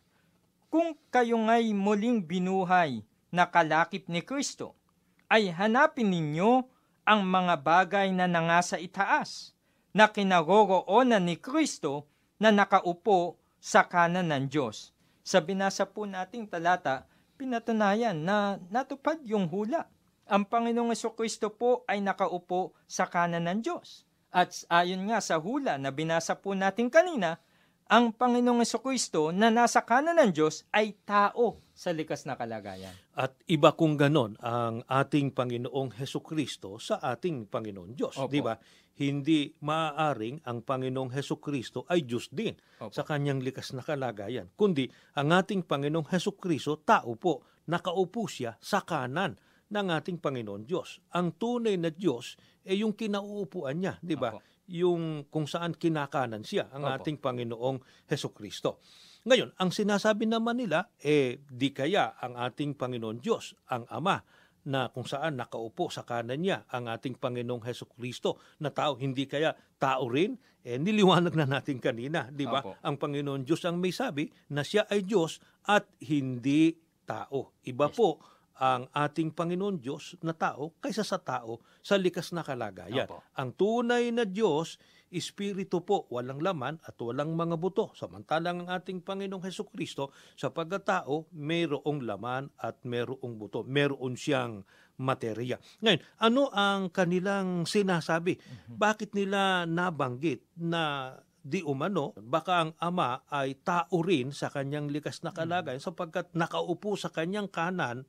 Kung 0.70 0.94
kayo 1.10 1.34
nga'y 1.50 1.74
muling 1.74 2.22
binuhay 2.22 3.02
na 3.34 3.50
kalakip 3.50 4.06
ni 4.06 4.22
Kristo, 4.22 4.78
ay 5.26 5.50
hanapin 5.50 6.14
ninyo 6.14 6.62
ang 7.10 7.26
mga 7.26 7.58
bagay 7.58 8.14
na 8.14 8.30
nangasa 8.30 8.78
itaas, 8.78 9.58
na 9.98 10.06
kinaroroonan 10.14 11.26
ni 11.26 11.42
Kristo 11.42 12.06
na 12.38 12.54
nakaupo 12.54 13.42
sa 13.58 13.90
kanan 13.90 14.30
ng 14.30 14.46
Diyos. 14.46 14.94
Sa 15.26 15.42
binasa 15.42 15.90
po 15.90 16.06
nating 16.06 16.46
talata, 16.46 17.10
pinatunayan 17.34 18.22
na 18.22 18.62
natupad 18.70 19.18
yung 19.26 19.50
hula. 19.50 19.90
Ang 20.30 20.46
Panginoong 20.46 20.94
Kristo 21.18 21.50
po 21.50 21.82
ay 21.90 21.98
nakaupo 21.98 22.78
sa 22.86 23.10
kanan 23.10 23.50
ng 23.50 23.66
Diyos. 23.66 24.06
At 24.30 24.54
ayon 24.70 25.10
nga 25.10 25.18
sa 25.18 25.42
hula 25.42 25.82
na 25.82 25.90
binasa 25.90 26.38
po 26.38 26.54
natin 26.54 26.94
kanina, 26.94 27.42
ang 27.90 28.14
Panginoong 28.14 28.62
Kristo 28.86 29.34
na 29.34 29.50
nasa 29.50 29.82
kanan 29.82 30.22
ng 30.22 30.30
Diyos 30.30 30.62
ay 30.70 30.94
tao 31.10 31.66
sa 31.74 31.90
likas 31.90 32.30
na 32.30 32.38
kalagayan. 32.38 32.94
At 33.18 33.34
iba 33.50 33.74
kung 33.74 33.98
ganon 33.98 34.38
ang 34.46 34.86
ating 34.86 35.34
Panginoong 35.34 35.98
Heso 35.98 36.22
Kristo 36.22 36.78
sa 36.78 37.02
ating 37.02 37.50
Panginoon 37.50 37.98
Diyos. 37.98 38.14
Opo. 38.22 38.30
Di 38.30 38.46
ba? 38.46 38.54
Hindi 39.02 39.50
maaaring 39.66 40.46
ang 40.46 40.62
Panginoong 40.62 41.10
Heso 41.18 41.42
Kristo 41.42 41.90
ay 41.90 42.06
Diyos 42.06 42.30
din 42.30 42.54
Opo. 42.78 42.94
sa 42.94 43.02
kanyang 43.02 43.42
likas 43.42 43.74
na 43.74 43.82
kalagayan. 43.82 44.54
Kundi 44.54 44.86
ang 45.18 45.34
ating 45.34 45.66
Panginoong 45.66 46.14
Heso 46.14 46.38
Kristo, 46.38 46.78
tao 46.86 47.18
po, 47.18 47.42
nakaupo 47.74 48.30
siya 48.30 48.54
sa 48.62 48.86
kanan 48.86 49.34
ng 49.74 49.88
ating 49.90 50.22
Panginoon 50.22 50.62
Diyos. 50.62 51.02
Ang 51.18 51.34
tunay 51.42 51.74
na 51.82 51.90
Diyos 51.90 52.38
ay 52.70 52.86
yung 52.86 52.94
kinauupuan 52.94 53.82
niya, 53.82 53.98
di 53.98 54.14
ba? 54.14 54.38
Opo. 54.38 54.46
Yung 54.70 55.26
kung 55.34 55.50
saan 55.50 55.74
kinakanan 55.74 56.46
siya, 56.46 56.70
ang 56.70 56.86
Opo. 56.86 56.94
ating 57.02 57.18
Panginoong 57.18 57.82
Heso 58.06 58.30
Kristo. 58.30 58.78
Ngayon, 59.26 59.58
ang 59.58 59.74
sinasabi 59.74 60.30
naman 60.30 60.62
nila, 60.62 60.94
eh, 61.02 61.42
di 61.44 61.74
kaya 61.74 62.14
ang 62.22 62.38
ating 62.38 62.78
Panginoon 62.78 63.18
Diyos, 63.20 63.58
ang 63.68 63.90
Ama, 63.90 64.22
na 64.70 64.92
kung 64.94 65.08
saan 65.08 65.40
nakaupo 65.40 65.90
sa 65.90 66.04
kanan 66.06 66.44
niya 66.44 66.68
ang 66.70 66.86
ating 66.86 67.18
Panginoong 67.18 67.66
Heso 67.66 67.90
Kristo 67.90 68.38
na 68.62 68.70
tao, 68.70 68.94
hindi 69.00 69.26
kaya 69.26 69.56
tao 69.82 70.06
rin? 70.06 70.38
Eh, 70.62 70.78
niliwanag 70.78 71.34
na 71.34 71.48
natin 71.48 71.80
kanina, 71.82 72.28
di 72.30 72.46
ba? 72.46 72.62
Opo. 72.62 72.78
Ang 72.84 73.00
Panginoon 73.00 73.42
Diyos 73.48 73.64
ang 73.66 73.80
may 73.82 73.96
sabi 73.96 74.30
na 74.52 74.62
siya 74.62 74.86
ay 74.86 75.08
Diyos 75.08 75.40
at 75.66 75.88
hindi 76.04 76.76
tao. 77.08 77.58
Iba 77.66 77.90
Yes. 77.90 77.96
po 77.98 78.20
ang 78.60 78.92
ating 78.92 79.32
Panginoon 79.32 79.80
Diyos 79.80 80.20
na 80.20 80.36
tao 80.36 80.76
kaysa 80.84 81.08
sa 81.08 81.16
tao 81.16 81.64
sa 81.80 81.96
likas 81.96 82.36
na 82.36 82.44
kalagayan. 82.44 83.08
Opo. 83.08 83.24
Ang 83.40 83.56
tunay 83.56 84.12
na 84.12 84.28
Diyos, 84.28 84.76
Espiritu 85.10 85.82
po, 85.82 86.06
walang 86.14 86.44
laman 86.44 86.78
at 86.86 87.00
walang 87.02 87.34
mga 87.34 87.58
buto. 87.58 87.96
Samantalang 87.98 88.68
ang 88.68 88.70
ating 88.70 89.02
Panginoong 89.02 89.42
Heso 89.42 89.66
Kristo, 89.66 90.14
sa 90.38 90.54
pagkatao, 90.54 91.32
mayroong 91.34 92.06
laman 92.06 92.54
at 92.62 92.84
mayroong 92.86 93.40
buto. 93.40 93.66
Mayroon 93.66 94.14
siyang 94.14 94.62
materya. 95.00 95.58
Ngayon, 95.82 96.02
ano 96.20 96.44
ang 96.52 96.92
kanilang 96.92 97.64
sinasabi? 97.66 98.38
Bakit 98.70 99.16
nila 99.16 99.66
nabanggit 99.66 100.46
na 100.60 101.16
di 101.40 101.64
umano, 101.64 102.14
baka 102.20 102.68
ang 102.68 102.72
ama 102.78 103.24
ay 103.32 103.58
tao 103.64 104.04
rin 104.04 104.36
sa 104.36 104.52
kanyang 104.52 104.92
likas 104.92 105.24
na 105.24 105.32
kalagayan 105.32 105.82
sapagkat 105.82 106.30
nakaupo 106.36 107.00
sa 107.00 107.10
kanyang 107.10 107.48
kanan 107.48 108.04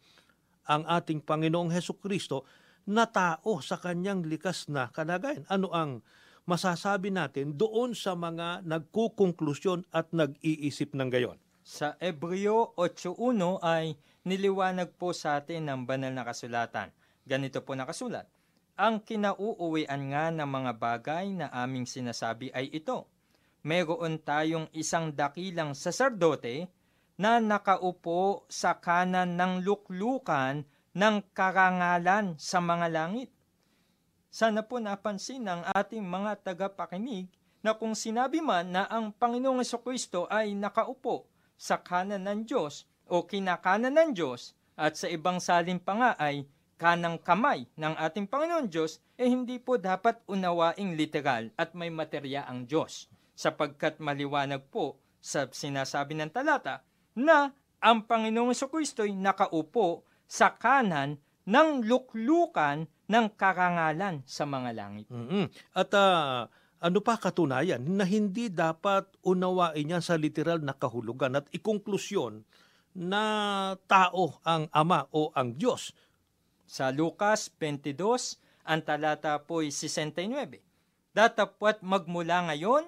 ang 0.66 0.84
ating 0.88 1.24
Panginoong 1.24 1.72
Heso 1.72 1.96
Kristo 1.96 2.44
na 2.88 3.06
tao 3.08 3.60
sa 3.60 3.76
kanyang 3.76 4.24
likas 4.26 4.66
na 4.66 4.88
kalagayan. 4.90 5.44
Ano 5.46 5.70
ang 5.70 6.00
masasabi 6.48 7.12
natin 7.14 7.54
doon 7.54 7.94
sa 7.94 8.16
mga 8.16 8.66
nagkukonklusyon 8.66 9.86
at 9.94 10.10
nag-iisip 10.10 10.96
ng 10.96 11.08
gayon? 11.12 11.38
Sa 11.60 11.94
Ebreo 12.02 12.74
8.1 12.74 13.60
ay 13.62 13.94
niliwanag 14.26 14.96
po 14.96 15.14
sa 15.14 15.38
atin 15.38 15.70
ng 15.70 15.80
banal 15.86 16.10
na 16.10 16.26
kasulatan. 16.26 16.90
Ganito 17.22 17.62
po 17.62 17.78
nakasulat. 17.78 18.26
Ang 18.80 19.04
kinauuwian 19.04 20.02
nga 20.10 20.32
ng 20.32 20.48
mga 20.48 20.72
bagay 20.80 21.26
na 21.36 21.52
aming 21.52 21.84
sinasabi 21.84 22.48
ay 22.56 22.72
ito. 22.72 23.06
Mayroon 23.60 24.16
tayong 24.24 24.72
isang 24.72 25.12
dakilang 25.12 25.76
saserdote 25.76 26.72
na 27.20 27.36
nakaupo 27.36 28.48
sa 28.48 28.80
kanan 28.80 29.36
ng 29.36 29.60
luklukan 29.60 30.64
ng 30.96 31.16
karangalan 31.36 32.32
sa 32.40 32.64
mga 32.64 32.88
langit. 32.88 33.28
Sana 34.32 34.64
po 34.64 34.80
napansin 34.80 35.44
ng 35.44 35.68
ating 35.68 36.00
mga 36.00 36.40
tagapakinig 36.40 37.28
na 37.60 37.76
kung 37.76 37.92
sinabi 37.92 38.40
man 38.40 38.72
na 38.72 38.88
ang 38.88 39.12
Panginoong 39.12 39.60
Kristo 39.84 40.24
ay 40.32 40.56
nakaupo 40.56 41.28
sa 41.60 41.76
kanan 41.76 42.24
ng 42.24 42.48
Diyos 42.48 42.88
o 43.04 43.28
kinakanan 43.28 43.92
ng 43.92 44.10
Diyos 44.16 44.56
at 44.80 44.96
sa 44.96 45.04
ibang 45.12 45.44
salin 45.44 45.76
pa 45.76 45.92
nga 45.92 46.10
ay 46.16 46.48
kanang 46.80 47.20
kamay 47.20 47.68
ng 47.76 48.00
ating 48.00 48.24
Panginoon 48.24 48.72
Diyos, 48.72 49.04
eh 49.20 49.28
hindi 49.28 49.60
po 49.60 49.76
dapat 49.76 50.24
unawaing 50.24 50.96
literal 50.96 51.52
at 51.60 51.76
may 51.76 51.92
materya 51.92 52.48
ang 52.48 52.64
Diyos 52.64 53.12
sapagkat 53.36 54.00
maliwanag 54.00 54.64
po 54.72 54.96
sa 55.20 55.44
sinasabi 55.44 56.16
ng 56.16 56.32
talata 56.32 56.80
na 57.16 57.50
ang 57.80 58.04
Panginoong 58.04 58.52
Kristo 58.68 59.02
ay 59.02 59.16
nakaupo 59.16 60.04
sa 60.30 60.54
kanan 60.54 61.18
ng 61.48 61.82
luklukan 61.82 62.86
ng 62.86 63.26
karangalan 63.34 64.22
sa 64.22 64.46
mga 64.46 64.70
langit. 64.76 65.06
mm 65.10 65.74
At 65.74 65.90
ah, 65.98 66.46
ano 66.78 66.98
pa 67.02 67.18
katunayan 67.18 67.82
na 67.82 68.06
hindi 68.06 68.46
dapat 68.48 69.10
unawain 69.26 69.98
yan 69.98 70.04
sa 70.04 70.14
literal 70.14 70.62
na 70.62 70.72
kahulugan 70.72 71.42
at 71.42 71.46
ikonklusyon 71.50 72.46
na 72.94 73.22
tao 73.90 74.38
ang 74.46 74.70
ama 74.70 75.10
o 75.10 75.34
ang 75.34 75.58
Diyos. 75.58 75.90
Sa 76.70 76.94
Lucas 76.94 77.50
22, 77.58 78.38
ang 78.62 78.80
talata 78.86 79.42
po'y 79.42 79.74
69. 79.74 80.62
Datapwat 81.10 81.82
magmula 81.82 82.46
ngayon, 82.46 82.86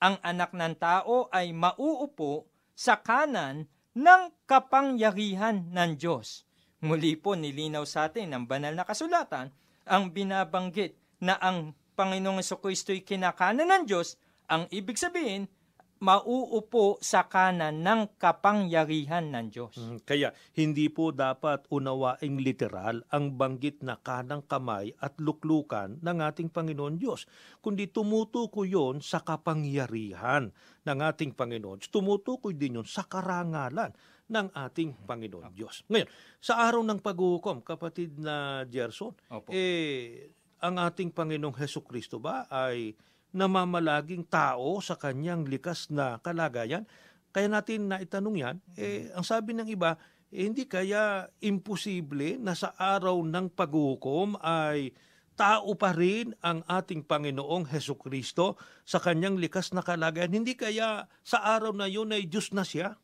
ang 0.00 0.16
anak 0.24 0.56
ng 0.56 0.74
tao 0.80 1.28
ay 1.28 1.52
mauupo 1.52 2.47
sa 2.78 3.02
kanan 3.02 3.66
ng 3.98 4.22
kapangyarihan 4.46 5.66
ng 5.74 5.98
Diyos. 5.98 6.46
Muli 6.78 7.18
po 7.18 7.34
nilinaw 7.34 7.82
sa 7.82 8.06
atin 8.06 8.30
ng 8.30 8.46
banal 8.46 8.70
na 8.70 8.86
kasulatan 8.86 9.50
ang 9.82 10.14
binabanggit 10.14 10.94
na 11.18 11.34
ang 11.42 11.74
Panginoong 11.98 12.38
Kristo'y 12.38 13.02
kinakanan 13.02 13.66
ng 13.66 13.82
Diyos, 13.90 14.14
ang 14.46 14.70
ibig 14.70 14.94
sabihin, 14.94 15.50
mauupo 15.98 16.98
sa 17.02 17.26
kanan 17.26 17.82
ng 17.82 18.18
kapangyarihan 18.18 19.34
ng 19.34 19.46
Diyos. 19.50 19.74
Mm, 19.74 19.98
Kaya 20.06 20.28
hindi 20.54 20.86
po 20.86 21.10
dapat 21.10 21.66
unawaing 21.70 22.38
literal 22.38 23.02
ang 23.10 23.34
banggit 23.34 23.82
na 23.82 23.98
kanang 23.98 24.46
kamay 24.46 24.94
at 25.02 25.18
luklukan 25.18 25.98
ng 25.98 26.18
ating 26.22 26.54
Panginoon 26.54 26.96
Diyos, 26.98 27.26
kundi 27.58 27.90
tumutukoy 27.90 28.70
yon 28.70 29.02
sa 29.02 29.22
kapangyarihan 29.22 30.54
ng 30.86 30.98
ating 31.02 31.34
Panginoon. 31.34 31.82
Tumutukoy 31.90 32.54
din 32.54 32.78
yon 32.78 32.86
sa 32.86 33.02
karangalan 33.02 33.90
ng 34.28 34.46
ating 34.54 35.08
Panginoon 35.08 35.50
Diyos. 35.50 35.82
Ngayon, 35.88 36.08
sa 36.38 36.62
araw 36.68 36.84
ng 36.84 37.00
paghuhukom, 37.00 37.64
kapatid 37.64 38.20
na 38.20 38.62
Gerson, 38.68 39.16
Opo. 39.32 39.48
eh, 39.50 40.30
ang 40.60 40.78
ating 40.78 41.10
Panginoong 41.14 41.56
Heso 41.58 41.82
Kristo 41.82 42.18
ba 42.20 42.46
ay 42.50 42.92
namamalaging 43.38 44.26
tao 44.26 44.82
sa 44.82 44.98
kanyang 44.98 45.46
likas 45.46 45.86
na 45.94 46.18
kalagayan? 46.18 46.82
Kaya 47.30 47.46
natin 47.46 47.86
na 47.86 48.02
itanong 48.02 48.36
yan, 48.36 48.56
eh, 48.74 49.14
ang 49.14 49.22
sabi 49.22 49.54
ng 49.54 49.70
iba, 49.70 49.94
eh, 50.34 50.42
hindi 50.44 50.66
kaya 50.66 51.30
imposible 51.38 52.34
na 52.42 52.58
sa 52.58 52.74
araw 52.74 53.22
ng 53.22 53.54
paghuhukom 53.54 54.42
ay 54.42 54.90
tao 55.38 55.78
pa 55.78 55.94
rin 55.94 56.34
ang 56.42 56.66
ating 56.66 57.06
Panginoong 57.06 57.70
Heso 57.70 57.94
Kristo 57.94 58.58
sa 58.82 58.98
kanyang 58.98 59.38
likas 59.38 59.70
na 59.70 59.86
kalagayan. 59.86 60.34
Hindi 60.34 60.58
kaya 60.58 61.06
sa 61.22 61.38
araw 61.54 61.70
na 61.70 61.86
yun 61.86 62.10
ay 62.10 62.26
Diyos 62.26 62.50
na 62.50 62.66
siya? 62.66 62.98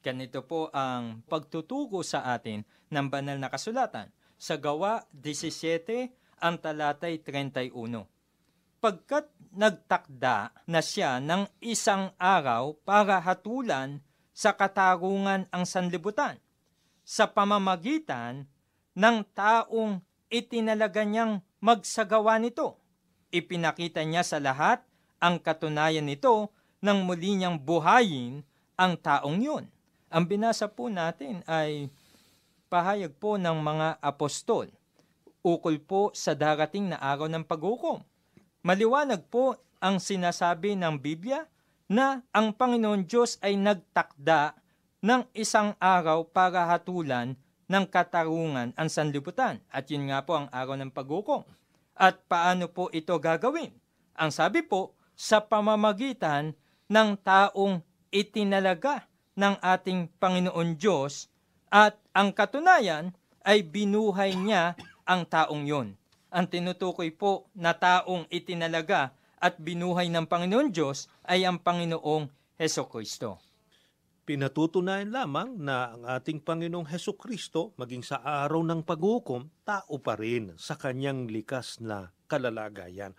Ganito 0.00 0.40
po 0.48 0.72
ang 0.72 1.20
pagtutugo 1.28 2.00
sa 2.00 2.32
atin 2.32 2.64
ng 2.88 3.06
banal 3.12 3.36
na 3.36 3.52
kasulatan. 3.52 4.08
Sa 4.40 4.56
gawa 4.56 5.04
17, 5.12 6.08
ang 6.40 6.56
talatay 6.56 7.20
31. 7.20 8.15
Pagkat 8.86 9.26
nagtakda 9.50 10.54
na 10.70 10.78
siya 10.78 11.18
ng 11.18 11.50
isang 11.58 12.14
araw 12.22 12.70
para 12.86 13.18
hatulan 13.18 13.98
sa 14.30 14.54
katarungan 14.54 15.42
ang 15.50 15.66
sanlibutan, 15.66 16.38
sa 17.02 17.26
pamamagitan 17.26 18.46
ng 18.94 19.26
taong 19.34 19.98
itinalaga 20.30 21.02
niyang 21.02 21.42
magsagawa 21.58 22.38
nito. 22.38 22.78
Ipinakita 23.34 24.06
niya 24.06 24.22
sa 24.22 24.38
lahat 24.38 24.86
ang 25.18 25.42
katunayan 25.42 26.06
nito 26.06 26.54
nang 26.78 27.02
muli 27.02 27.34
niyang 27.42 27.58
buhayin 27.58 28.46
ang 28.78 28.94
taong 28.94 29.42
yun. 29.42 29.66
Ang 30.14 30.30
binasa 30.30 30.70
po 30.70 30.86
natin 30.86 31.42
ay 31.50 31.90
pahayag 32.70 33.18
po 33.18 33.34
ng 33.34 33.58
mga 33.58 33.98
apostol 33.98 34.70
ukol 35.42 35.74
po 35.82 36.14
sa 36.14 36.38
darating 36.38 36.94
na 36.94 37.02
araw 37.02 37.26
ng 37.26 37.42
paghukom. 37.42 38.06
Maliwanag 38.66 39.30
po 39.30 39.54
ang 39.78 40.02
sinasabi 40.02 40.74
ng 40.74 40.98
Biblia 40.98 41.46
na 41.86 42.26
ang 42.34 42.50
Panginoon 42.50 43.06
Diyos 43.06 43.38
ay 43.38 43.54
nagtakda 43.54 44.58
ng 45.06 45.22
isang 45.38 45.78
araw 45.78 46.26
para 46.26 46.66
hatulan 46.66 47.38
ng 47.70 47.84
katarungan 47.86 48.74
ang 48.74 48.90
sanlibutan. 48.90 49.62
At 49.70 49.86
yun 49.86 50.10
nga 50.10 50.26
po 50.26 50.34
ang 50.34 50.50
araw 50.50 50.74
ng 50.82 50.90
paghukom. 50.90 51.46
At 51.94 52.26
paano 52.26 52.66
po 52.66 52.90
ito 52.90 53.14
gagawin? 53.14 53.70
Ang 54.18 54.34
sabi 54.34 54.66
po, 54.66 54.98
sa 55.14 55.38
pamamagitan 55.38 56.50
ng 56.90 57.10
taong 57.22 57.86
itinalaga 58.10 59.06
ng 59.38 59.62
ating 59.62 60.10
Panginoon 60.18 60.74
Diyos 60.74 61.30
at 61.70 61.94
ang 62.10 62.34
katunayan 62.34 63.14
ay 63.46 63.62
binuhay 63.62 64.34
niya 64.34 64.74
ang 65.06 65.22
taong 65.22 65.62
yon. 65.70 65.94
Ang 66.36 66.52
tinutukoy 66.52 67.16
po 67.16 67.48
na 67.56 67.72
taong 67.72 68.28
itinalaga 68.28 69.16
at 69.40 69.56
binuhay 69.56 70.12
ng 70.12 70.28
Panginoon 70.28 70.68
Diyos 70.68 71.08
ay 71.24 71.48
ang 71.48 71.56
Panginoong 71.56 72.28
Heso 72.60 72.84
Kristo. 72.92 73.40
Pinatutunayan 74.28 75.16
lamang 75.16 75.56
na 75.56 75.96
ang 75.96 76.04
ating 76.04 76.44
Panginoong 76.44 76.92
Heso 76.92 77.16
Kristo, 77.16 77.72
maging 77.80 78.04
sa 78.04 78.20
araw 78.20 78.60
ng 78.68 78.84
paghukom, 78.84 79.48
tao 79.64 79.96
pa 79.96 80.12
rin 80.20 80.52
sa 80.60 80.76
kanyang 80.76 81.24
likas 81.24 81.80
na 81.80 82.12
kalalagayan. 82.28 83.16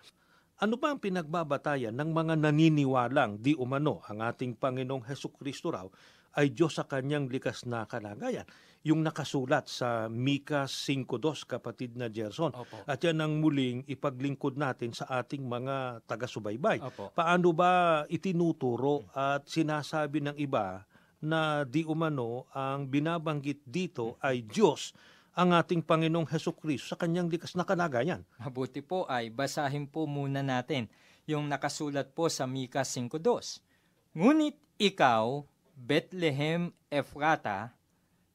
Ano 0.62 0.78
ba 0.78 0.94
ang 0.94 1.02
pinagbabatayan 1.02 1.98
ng 1.98 2.14
mga 2.14 2.38
naniniwalang 2.38 3.42
di 3.42 3.58
umano 3.58 3.98
ang 4.06 4.22
ating 4.22 4.54
Panginoong 4.54 5.02
Heso 5.10 5.34
Kristo 5.34 5.74
raw 5.74 5.90
ay 6.38 6.54
Diyos 6.54 6.78
sa 6.78 6.86
kanyang 6.86 7.26
likas 7.26 7.66
na 7.66 7.82
kalagayan? 7.82 8.46
Yung 8.88 9.04
nakasulat 9.04 9.68
sa 9.68 10.08
Mika 10.08 10.64
5.2, 10.64 11.44
kapatid 11.44 12.00
na 12.00 12.08
Gerson. 12.08 12.56
Opo. 12.56 12.88
At 12.88 13.04
yan 13.04 13.20
ang 13.20 13.36
muling 13.36 13.84
ipaglingkod 13.84 14.56
natin 14.56 14.96
sa 14.96 15.04
ating 15.20 15.44
mga 15.44 16.00
taga-subaybay. 16.08 16.80
Opo. 16.80 17.12
Paano 17.12 17.52
ba 17.52 18.08
itinuturo 18.08 19.04
at 19.12 19.44
sinasabi 19.44 20.24
ng 20.24 20.36
iba 20.40 20.88
na 21.20 21.68
di 21.68 21.84
umano 21.84 22.48
ang 22.56 22.88
binabanggit 22.88 23.60
dito 23.68 24.16
ay 24.24 24.48
Diyos 24.48 24.96
ang 25.36 25.52
ating 25.52 25.84
Panginoong 25.84 26.24
Heso 26.32 26.56
Kristo 26.56 26.96
sa 26.96 26.96
kanyang 26.96 27.28
likas 27.28 27.60
na 27.60 27.68
kalagayan? 27.68 28.24
Mabuti 28.40 28.80
po 28.80 29.04
ay 29.04 29.28
basahin 29.28 29.84
po 29.84 30.08
muna 30.08 30.40
natin 30.40 30.88
yung 31.28 31.44
nakasulat 31.44 32.16
po 32.16 32.32
sa 32.32 32.48
Mika 32.48 32.88
5.2. 32.88 34.16
Ngunit 34.16 34.56
ikaw, 34.80 35.44
Bethlehem 35.76 36.72
Ephrata, 36.88 37.76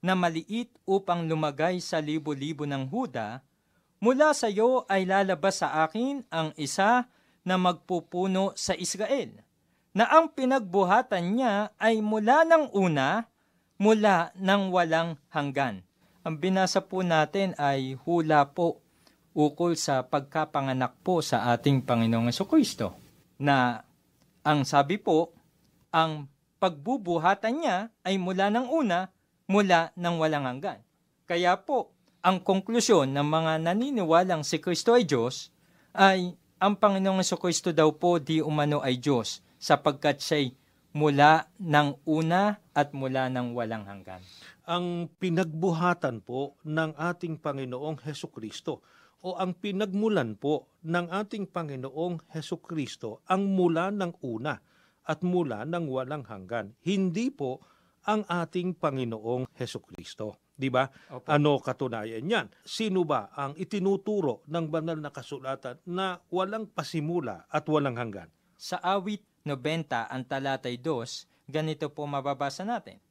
na 0.04 0.20
maliit 0.20 0.68
upang 0.84 1.24
lumagay 1.32 1.80
sa 1.80 2.04
libo-libo 2.04 2.68
ng 2.68 2.92
Huda, 2.92 3.40
mula 4.04 4.36
sa 4.36 4.52
iyo 4.52 4.84
ay 4.92 5.08
lalabas 5.08 5.64
sa 5.64 5.88
akin 5.88 6.28
ang 6.28 6.52
isa 6.60 7.08
na 7.48 7.56
magpupuno 7.56 8.52
sa 8.60 8.76
Israel, 8.76 9.32
na 9.96 10.12
ang 10.12 10.28
pinagbuhatan 10.36 11.40
niya 11.40 11.72
ay 11.80 12.04
mula 12.04 12.44
ng 12.44 12.76
una, 12.76 13.32
mula 13.80 14.36
ng 14.36 14.62
walang 14.76 15.16
hanggan. 15.32 15.88
Ang 16.28 16.36
binasa 16.36 16.84
po 16.84 17.00
natin 17.00 17.56
ay 17.56 17.96
hula 18.04 18.52
po 18.52 18.84
ukol 19.32 19.80
sa 19.80 20.04
pagkapanganak 20.04 21.00
po 21.00 21.24
sa 21.24 21.56
ating 21.56 21.80
Panginoong 21.84 22.32
Kristo 22.44 22.96
na 23.40 23.88
ang 24.44 24.68
sabi 24.68 25.00
po, 25.00 25.32
ang 25.94 26.28
pagbubuhatan 26.60 27.64
niya 27.64 27.78
ay 28.04 28.20
mula 28.20 28.52
ng 28.52 28.68
una, 28.68 29.13
mula 29.48 29.92
ng 29.96 30.16
walang 30.20 30.48
hanggan. 30.48 30.80
Kaya 31.28 31.60
po, 31.60 31.92
ang 32.24 32.40
konklusyon 32.40 33.12
ng 33.12 33.28
mga 33.28 33.54
naniniwalang 33.68 34.48
si 34.48 34.64
Kristo 34.64 34.96
ay 34.96 35.04
Diyos 35.04 35.52
ay 35.92 36.32
ang 36.64 36.80
Panginoong 36.80 37.20
Kristo 37.36 37.76
daw 37.76 37.92
po 37.92 38.24
di 38.24 38.40
umano 38.40 38.80
ay 38.80 38.96
Diyos 38.96 39.44
sapagkat 39.60 40.24
siya'y 40.24 40.56
mula 40.96 41.52
ng 41.60 42.00
una 42.08 42.64
at 42.72 42.96
mula 42.96 43.28
ng 43.28 43.52
walang 43.52 43.84
hanggan. 43.84 44.24
Ang 44.64 45.12
pinagbuhatan 45.20 46.24
po 46.24 46.56
ng 46.64 46.96
ating 46.96 47.42
Panginoong 47.44 48.00
Heso 48.08 48.32
Kristo 48.32 48.80
o 49.20 49.36
ang 49.36 49.52
pinagmulan 49.60 50.40
po 50.40 50.72
ng 50.88 51.12
ating 51.12 51.52
Panginoong 51.52 52.32
Heso 52.32 52.64
Kristo 52.64 53.20
ang 53.28 53.52
mula 53.52 53.92
ng 53.92 54.16
una 54.24 54.56
at 55.04 55.20
mula 55.20 55.68
ng 55.68 55.92
walang 55.92 56.24
hanggan. 56.24 56.72
Hindi 56.80 57.28
po 57.28 57.60
ang 58.04 58.28
ating 58.28 58.76
Panginoong 58.76 59.48
Heso 59.56 59.80
Kristo. 59.80 60.44
Di 60.54 60.70
ba? 60.70 60.86
Ano 61.26 61.58
katunayan 61.58 62.24
yan? 62.24 62.48
Sino 62.62 63.08
ba 63.08 63.34
ang 63.34 63.58
itinuturo 63.58 64.46
ng 64.46 64.70
banal 64.70 65.02
na 65.02 65.10
kasulatan 65.10 65.82
na 65.90 66.22
walang 66.30 66.70
pasimula 66.70 67.50
at 67.50 67.66
walang 67.66 67.98
hanggan? 67.98 68.30
Sa 68.54 68.78
awit 68.80 69.26
90 69.44 70.14
ang 70.14 70.24
talatay 70.24 70.78
2, 70.78 71.50
ganito 71.50 71.90
po 71.90 72.06
mababasa 72.06 72.64
natin. 72.64 73.02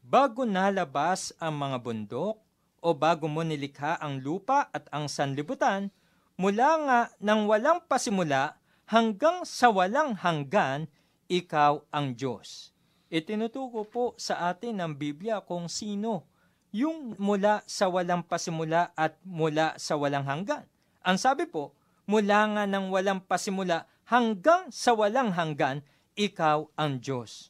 Bago 0.00 0.48
nalabas 0.48 1.36
ang 1.36 1.60
mga 1.60 1.78
bundok 1.84 2.40
o 2.80 2.88
bago 2.96 3.28
mo 3.28 3.44
nilikha 3.44 4.00
ang 4.00 4.24
lupa 4.24 4.72
at 4.72 4.88
ang 4.88 5.10
sanlibutan, 5.10 5.92
mula 6.40 6.68
nga 6.86 7.00
ng 7.20 7.40
walang 7.44 7.84
pasimula 7.84 8.56
hanggang 8.88 9.44
sa 9.44 9.68
walang 9.68 10.16
hanggan, 10.16 10.88
ikaw 11.28 11.84
ang 11.92 12.16
Diyos. 12.16 12.72
Itinutuko 13.08 13.88
po 13.88 14.12
sa 14.20 14.52
atin 14.52 14.84
ng 14.84 14.92
Biblia 14.92 15.40
kung 15.40 15.72
sino 15.72 16.28
yung 16.76 17.16
mula 17.16 17.64
sa 17.64 17.88
walang 17.88 18.20
pasimula 18.20 18.92
at 18.92 19.16
mula 19.24 19.72
sa 19.80 19.96
walang 19.96 20.28
hanggan. 20.28 20.68
Ang 21.00 21.16
sabi 21.16 21.48
po, 21.48 21.72
mula 22.04 22.44
nga 22.52 22.64
ng 22.68 22.92
walang 22.92 23.24
pasimula 23.24 23.88
hanggang 24.04 24.68
sa 24.68 24.92
walang 24.92 25.32
hanggan, 25.32 25.80
ikaw 26.20 26.68
ang 26.76 27.00
Diyos. 27.00 27.48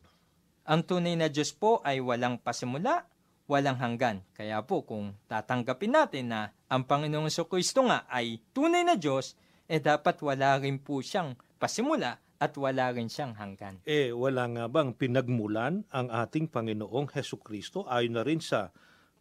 Ang 0.62 0.87
tunay 0.87 1.18
na 1.18 1.27
Diyos 1.27 1.51
po 1.51 1.83
ay 1.83 1.99
walang 1.99 2.38
pasimula, 2.38 3.11
walang 3.51 3.83
hanggan. 3.83 4.23
Kaya 4.38 4.62
po 4.62 4.87
kung 4.87 5.18
tatanggapin 5.27 5.90
natin 5.90 6.31
na 6.31 6.55
ang 6.71 6.87
Panginoong 6.87 7.33
Kristo 7.51 7.83
nga 7.83 8.07
ay 8.07 8.38
tunay 8.55 8.87
na 8.87 8.94
Diyos, 8.94 9.35
eh 9.66 9.83
dapat 9.83 10.23
wala 10.23 10.62
rin 10.62 10.79
po 10.79 11.03
siyang 11.03 11.35
pasimula 11.59 12.23
at 12.38 12.55
wala 12.55 12.94
rin 12.94 13.11
siyang 13.11 13.35
hanggan. 13.35 13.83
Eh, 13.83 14.14
wala 14.14 14.46
nga 14.46 14.64
bang 14.70 14.94
pinagmulan 14.94 15.83
ang 15.90 16.09
ating 16.09 16.46
Panginoong 16.46 17.11
Heso 17.11 17.42
Kristo 17.42 17.83
ayon 17.90 18.14
na 18.14 18.22
rin 18.22 18.38
sa 18.38 18.70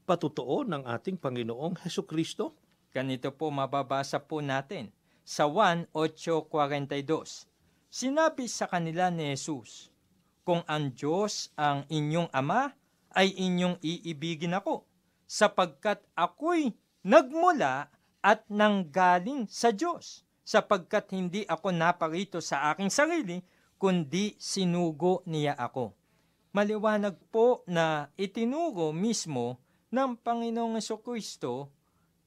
patutuo 0.05 0.61
ng 0.63 0.85
ating 0.85 1.17
Panginoong 1.17 1.81
Heso 1.81 2.05
Kristo? 2.05 2.53
Ganito 2.93 3.33
po 3.33 3.49
mababasa 3.49 4.21
po 4.21 4.39
natin 4.39 4.93
sa 5.25 5.49
1.8.42. 5.49 7.49
Sinabi 7.89 8.45
sa 8.45 8.69
kanila 8.69 9.09
ni 9.09 9.33
Jesus, 9.33 9.89
Kung 10.47 10.63
ang 10.69 10.95
Diyos 10.95 11.51
ang 11.59 11.83
inyong 11.91 12.31
Ama, 12.31 12.71
ay 13.17 13.33
inyong 13.35 13.81
iibigin 13.81 14.55
ako, 14.55 14.85
sapagkat 15.27 15.99
ako'y 16.13 16.71
nagmula 17.01 17.89
at 18.21 18.43
nanggaling 18.47 19.47
sa 19.47 19.71
Diyos, 19.71 20.26
sapagkat 20.47 21.11
hindi 21.11 21.43
ako 21.43 21.75
naparito 21.75 22.39
sa 22.39 22.71
aking 22.71 22.87
sarili, 22.87 23.43
kundi 23.75 24.39
sinugo 24.39 25.19
niya 25.27 25.59
ako. 25.59 25.91
Maliwanag 26.55 27.19
po 27.27 27.67
na 27.67 28.07
itinuro 28.15 28.95
mismo 28.95 29.59
ng 29.91 30.15
Panginoong 30.15 30.79
Kristo 31.03 31.67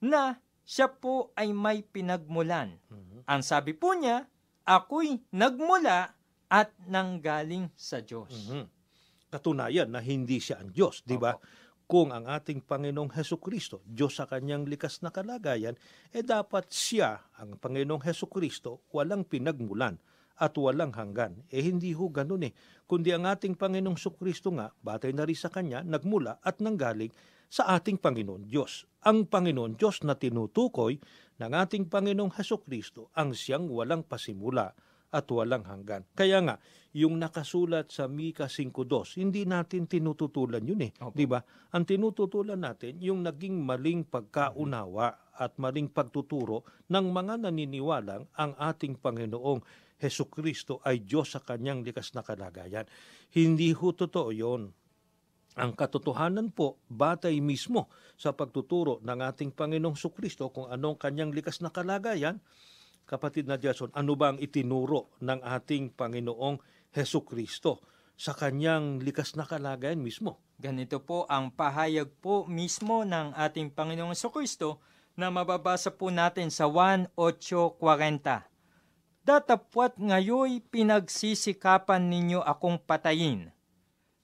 na 0.05 0.37
siya 0.69 0.93
po 0.93 1.33
ay 1.33 1.57
may 1.57 1.81
pinagmulan. 1.81 2.77
Ang 3.25 3.43
sabi 3.43 3.73
po 3.73 3.97
niya, 3.97 4.29
ako'y 4.69 5.25
nagmula 5.33 6.13
at 6.53 6.71
nanggaling 6.85 7.73
sa 7.73 8.05
Diyos. 8.05 8.31
Mhm. 8.47 8.69
Katunayan 9.33 9.89
na 9.89 10.05
hindi 10.05 10.43
siya 10.43 10.61
ang 10.61 10.71
Diyos, 10.75 11.07
di 11.07 11.17
ba? 11.17 11.39
Kung 11.91 12.15
ang 12.15 12.23
ating 12.23 12.63
Panginoong 12.63 13.11
Heso 13.19 13.43
Kristo, 13.43 13.83
Diyos 13.83 14.15
sa 14.15 14.31
kanyang 14.31 14.63
likas 14.63 15.03
na 15.03 15.11
kalagayan, 15.11 15.75
eh 16.15 16.23
dapat 16.23 16.71
siya, 16.71 17.19
ang 17.35 17.59
Panginoong 17.59 18.07
Heso 18.07 18.31
Kristo, 18.31 18.87
walang 18.95 19.27
pinagmulan 19.27 19.99
at 20.39 20.55
walang 20.55 20.95
hanggan. 20.95 21.43
Eh 21.51 21.67
hindi 21.67 21.91
ho 21.91 22.07
ganun 22.07 22.47
eh. 22.47 22.55
Kundi 22.87 23.11
ang 23.11 23.27
ating 23.27 23.59
Panginoong 23.59 23.99
Kristo 23.99 24.55
nga, 24.55 24.71
batay 24.71 25.11
na 25.11 25.27
rin 25.27 25.35
sa 25.35 25.51
kanya, 25.51 25.83
nagmula 25.83 26.39
at 26.47 26.63
nanggaling 26.63 27.11
sa 27.51 27.75
ating 27.75 27.99
Panginoon 27.99 28.47
Diyos. 28.47 28.87
Ang 29.03 29.27
Panginoon 29.27 29.75
Diyos 29.75 30.07
na 30.07 30.15
tinutukoy 30.15 30.95
ng 31.43 31.53
ating 31.59 31.91
Panginoong 31.91 32.39
Heso 32.39 32.63
Kristo 32.63 33.11
ang 33.19 33.35
siyang 33.35 33.67
walang 33.67 34.07
pasimula 34.07 34.79
at 35.11 35.27
walang 35.31 35.67
hanggan. 35.67 36.07
Kaya 36.15 36.39
nga, 36.43 36.57
yung 36.91 37.23
nakasulat 37.23 37.91
sa 37.95 38.11
Mika 38.11 38.51
5.2, 38.51 39.23
hindi 39.23 39.47
natin 39.47 39.87
tinututulan 39.87 40.63
yun 40.63 40.91
eh. 40.91 40.93
Opo. 40.99 41.15
Di 41.15 41.27
ba? 41.27 41.39
Ang 41.75 41.87
tinututulan 41.87 42.59
natin, 42.59 42.99
yung 42.99 43.23
naging 43.23 43.63
maling 43.63 44.07
pagkaunawa 44.07 45.39
at 45.39 45.55
maling 45.59 45.91
pagtuturo 45.91 46.67
ng 46.91 47.07
mga 47.15 47.47
naniniwalang 47.47 48.27
ang 48.35 48.53
ating 48.59 48.99
Panginoong 48.99 49.63
Heso 50.01 50.27
Kristo 50.27 50.81
ay 50.83 51.05
Diyos 51.05 51.37
sa 51.37 51.45
kanyang 51.45 51.85
likas 51.85 52.17
na 52.17 52.25
kalagayan. 52.25 52.89
Hindi 53.31 53.71
ho 53.71 53.93
totoo 53.95 54.31
yun. 54.35 54.73
Ang 55.59 55.75
katotohanan 55.75 56.55
po, 56.55 56.79
batay 56.89 57.43
mismo 57.43 57.91
sa 58.15 58.33
pagtuturo 58.33 59.03
ng 59.03 59.19
ating 59.19 59.51
Panginoong 59.53 59.99
Kristo 60.15 60.49
kung 60.51 60.71
anong 60.71 60.97
kanyang 60.97 61.35
likas 61.35 61.59
na 61.61 61.75
kalagayan, 61.75 62.39
kapatid 63.11 63.51
na 63.51 63.59
Jason, 63.59 63.91
ano 63.91 64.15
ba 64.15 64.31
ang 64.31 64.39
itinuro 64.39 65.11
ng 65.19 65.43
ating 65.43 65.91
Panginoong 65.99 66.63
Heso 66.95 67.27
Kristo 67.27 67.83
sa 68.15 68.31
kanyang 68.39 69.03
likas 69.03 69.35
na 69.35 69.43
kalagayan 69.43 69.99
mismo? 69.99 70.39
Ganito 70.63 71.03
po 71.03 71.27
ang 71.27 71.51
pahayag 71.51 72.07
po 72.23 72.47
mismo 72.47 73.03
ng 73.03 73.35
ating 73.35 73.75
Panginoong 73.75 74.15
Kristo 74.15 74.79
na 75.19 75.27
mababasa 75.35 75.91
po 75.91 76.15
natin 76.15 76.55
sa 76.55 76.71
1.8.40. 76.71 78.47
Datapwat 79.27 79.99
ngayoy 79.99 80.63
pinagsisikapan 80.71 82.07
ninyo 82.07 82.39
akong 82.47 82.79
patayin. 82.79 83.51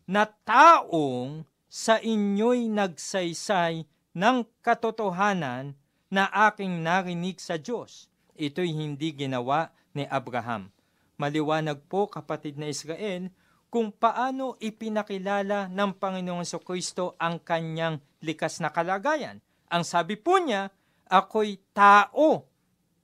na 0.07 0.23
taong 0.47 1.43
sa 1.67 1.99
inyo'y 1.99 2.71
nagsaysay 2.71 3.85
ng 4.15 4.37
katotohanan 4.63 5.75
na 6.07 6.31
aking 6.47 6.81
narinig 6.81 7.43
sa 7.43 7.59
Diyos. 7.59 8.07
Ito'y 8.37 8.71
hindi 8.71 9.17
ginawa 9.17 9.73
ni 9.97 10.05
Abraham. 10.07 10.69
Maliwanag 11.17 11.81
po 11.89 12.07
kapatid 12.07 12.61
na 12.61 12.69
Israel 12.69 13.33
kung 13.73 13.89
paano 13.91 14.55
ipinakilala 14.61 15.73
ng 15.73 15.91
Panginoong 15.97 16.45
Kristo 16.63 17.17
ang 17.17 17.41
kanyang 17.41 17.99
likas 18.21 18.61
na 18.61 18.69
kalagayan. 18.71 19.41
Ang 19.73 19.83
sabi 19.83 20.15
po 20.21 20.39
niya, 20.39 20.71
ako'y 21.09 21.59
tao 21.73 22.47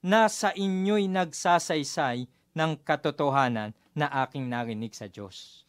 na 0.03 0.29
sa 0.29 0.53
inyo'y 0.53 1.09
nagsasaysay 1.09 2.29
ng 2.53 2.71
katotohanan 2.85 3.73
na 3.97 4.07
aking 4.23 4.45
narinig 4.49 4.93
sa 4.93 5.09
Diyos. 5.09 5.63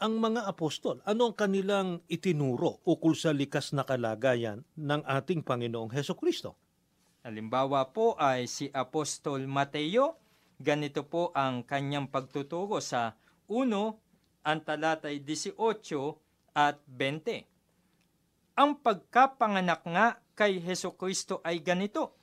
Ang 0.00 0.16
mga 0.16 0.48
apostol, 0.48 1.04
ano 1.04 1.28
ang 1.28 1.36
kanilang 1.36 2.00
itinuro 2.08 2.80
ukol 2.88 3.12
sa 3.12 3.36
likas 3.36 3.76
na 3.76 3.84
kalagayan 3.84 4.64
ng 4.72 5.04
ating 5.04 5.44
Panginoong 5.44 5.92
Heso 5.92 6.16
Kristo? 6.16 6.56
Halimbawa 7.20 7.92
po 7.92 8.16
ay 8.16 8.48
si 8.48 8.72
Apostol 8.72 9.44
Mateo, 9.44 10.16
ganito 10.56 11.04
po 11.04 11.28
ang 11.36 11.60
kanyang 11.60 12.08
pagtuturo 12.08 12.80
sa 12.80 13.12
1, 13.44 13.68
ang 14.40 14.60
talatay 14.64 15.20
18 15.20 15.52
at 16.56 16.80
20. 16.88 17.44
Ang 18.56 18.72
pagkapanganak 18.80 19.84
nga 19.84 20.16
kay 20.32 20.64
Heso 20.64 20.96
Kristo 20.96 21.44
ay 21.44 21.60
ganito. 21.60 22.16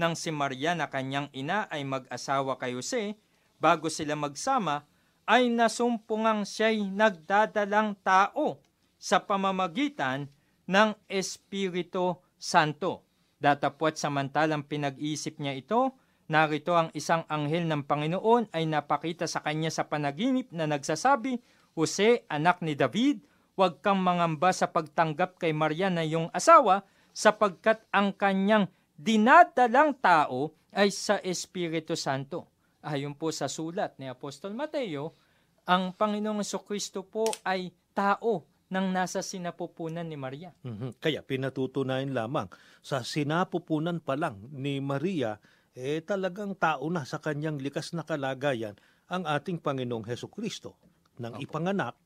Nang 0.00 0.16
si 0.16 0.32
Maria 0.32 0.72
na 0.72 0.88
kanyang 0.88 1.28
ina 1.36 1.68
ay 1.68 1.84
mag-asawa 1.84 2.56
kay 2.56 2.72
Jose, 2.72 3.20
bago 3.60 3.92
sila 3.92 4.16
magsama, 4.16 4.88
ay 5.28 5.52
nasumpungang 5.52 6.48
siya'y 6.48 6.88
nagdadalang 6.88 7.92
tao 8.00 8.64
sa 8.96 9.20
pamamagitan 9.20 10.32
ng 10.64 10.96
Espiritu 11.12 12.16
Santo. 12.40 13.09
Datapwat 13.40 13.96
samantalang 13.96 14.68
pinag-isip 14.68 15.40
niya 15.40 15.56
ito, 15.56 15.96
narito 16.28 16.76
ang 16.76 16.92
isang 16.92 17.24
anghel 17.26 17.64
ng 17.64 17.88
Panginoon 17.88 18.52
ay 18.52 18.68
napakita 18.68 19.24
sa 19.24 19.40
kanya 19.40 19.72
sa 19.72 19.88
panaginip 19.88 20.52
na 20.52 20.68
nagsasabi, 20.68 21.40
Jose, 21.72 22.28
anak 22.28 22.60
ni 22.60 22.76
David, 22.76 23.24
huwag 23.56 23.80
kang 23.80 24.04
mangamba 24.04 24.52
sa 24.52 24.68
pagtanggap 24.68 25.40
kay 25.40 25.56
Maria 25.56 25.88
na 25.88 26.04
iyong 26.04 26.28
asawa, 26.36 26.84
sapagkat 27.16 27.80
ang 27.90 28.12
kanyang 28.12 28.68
dinadalang 29.00 29.96
tao 29.96 30.52
ay 30.76 30.92
sa 30.92 31.16
Espiritu 31.24 31.96
Santo. 31.96 32.52
Ayon 32.84 33.16
po 33.16 33.32
sa 33.32 33.48
sulat 33.48 33.96
ni 33.96 34.06
Apostol 34.06 34.52
Mateo, 34.52 35.16
ang 35.64 35.96
Panginoong 35.96 36.44
Kristo 36.64 37.08
po 37.08 37.24
ay 37.44 37.72
tao 37.96 38.44
nang 38.70 38.94
nasa 38.94 39.20
sinapupunan 39.20 40.06
ni 40.06 40.14
Maria. 40.14 40.54
Mhm. 40.62 41.02
Kaya 41.02 41.26
pinatutunayan 41.26 42.14
lamang 42.14 42.46
sa 42.80 43.02
sinapupunan 43.02 43.98
pa 43.98 44.14
lang 44.14 44.46
ni 44.54 44.78
Maria, 44.78 45.42
eh 45.74 45.98
talagang 46.06 46.54
tao 46.54 46.86
na 46.86 47.02
sa 47.02 47.18
kanyang 47.18 47.58
likas 47.58 47.92
na 47.92 48.06
kalagayan 48.06 48.78
ang 49.10 49.26
ating 49.26 49.58
Panginoong 49.58 50.06
Heso 50.06 50.30
Kristo. 50.30 50.78
Nang 51.18 51.36
Opo. 51.36 51.42
ipanganak, 51.42 51.98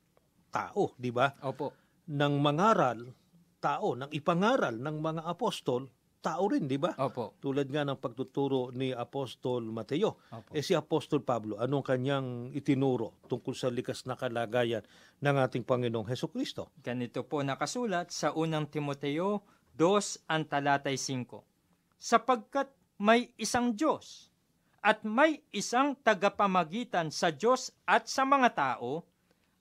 tao, 0.49 0.97
di 0.97 1.13
ba? 1.13 1.29
Opo. 1.45 1.71
Nang 2.11 2.41
mangaral, 2.41 3.13
tao. 3.61 3.93
Nang 3.93 4.09
ipangaral 4.09 4.81
ng 4.81 4.97
mga 4.99 5.21
apostol, 5.29 5.89
tao 6.25 6.49
rin, 6.49 6.65
di 6.65 6.81
ba? 6.81 6.97
Opo. 6.97 7.37
Tulad 7.37 7.69
nga 7.69 7.85
ng 7.85 8.01
pagtuturo 8.01 8.73
ni 8.73 8.89
Apostol 8.89 9.69
Mateo. 9.69 10.17
Opo. 10.33 10.49
Eh 10.57 10.65
si 10.65 10.73
Apostol 10.73 11.21
Pablo, 11.21 11.61
anong 11.61 11.85
kanyang 11.85 12.49
itinuro 12.49 13.21
tungkol 13.29 13.53
sa 13.53 13.69
likas 13.69 14.09
na 14.09 14.17
kalagayan 14.17 14.81
ng 15.21 15.35
ating 15.37 15.61
Panginoong 15.61 16.09
Heso 16.09 16.33
Kristo? 16.33 16.73
Ganito 16.81 17.21
po 17.21 17.45
nakasulat 17.45 18.09
sa 18.09 18.33
unang 18.33 18.65
Timoteo 18.65 19.45
2 19.77 20.25
ang 20.25 20.43
talatay 20.49 20.97
5. 20.97 22.01
Sapagkat 22.01 22.73
may 22.97 23.29
isang 23.37 23.77
Diyos 23.77 24.33
at 24.85 25.05
may 25.05 25.41
isang 25.53 25.93
tagapamagitan 25.97 27.09
sa 27.09 27.29
Diyos 27.29 27.73
at 27.85 28.05
sa 28.05 28.25
mga 28.25 28.49
tao, 28.53 29.05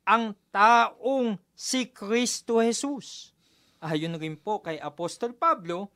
ang 0.04 0.36
taong 0.52 1.40
si 1.56 1.88
Kristo 1.88 2.60
Jesus. 2.60 3.32
Ayon 3.80 4.20
rin 4.20 4.36
po 4.36 4.60
kay 4.60 4.76
Apostol 4.76 5.32
Pablo, 5.32 5.88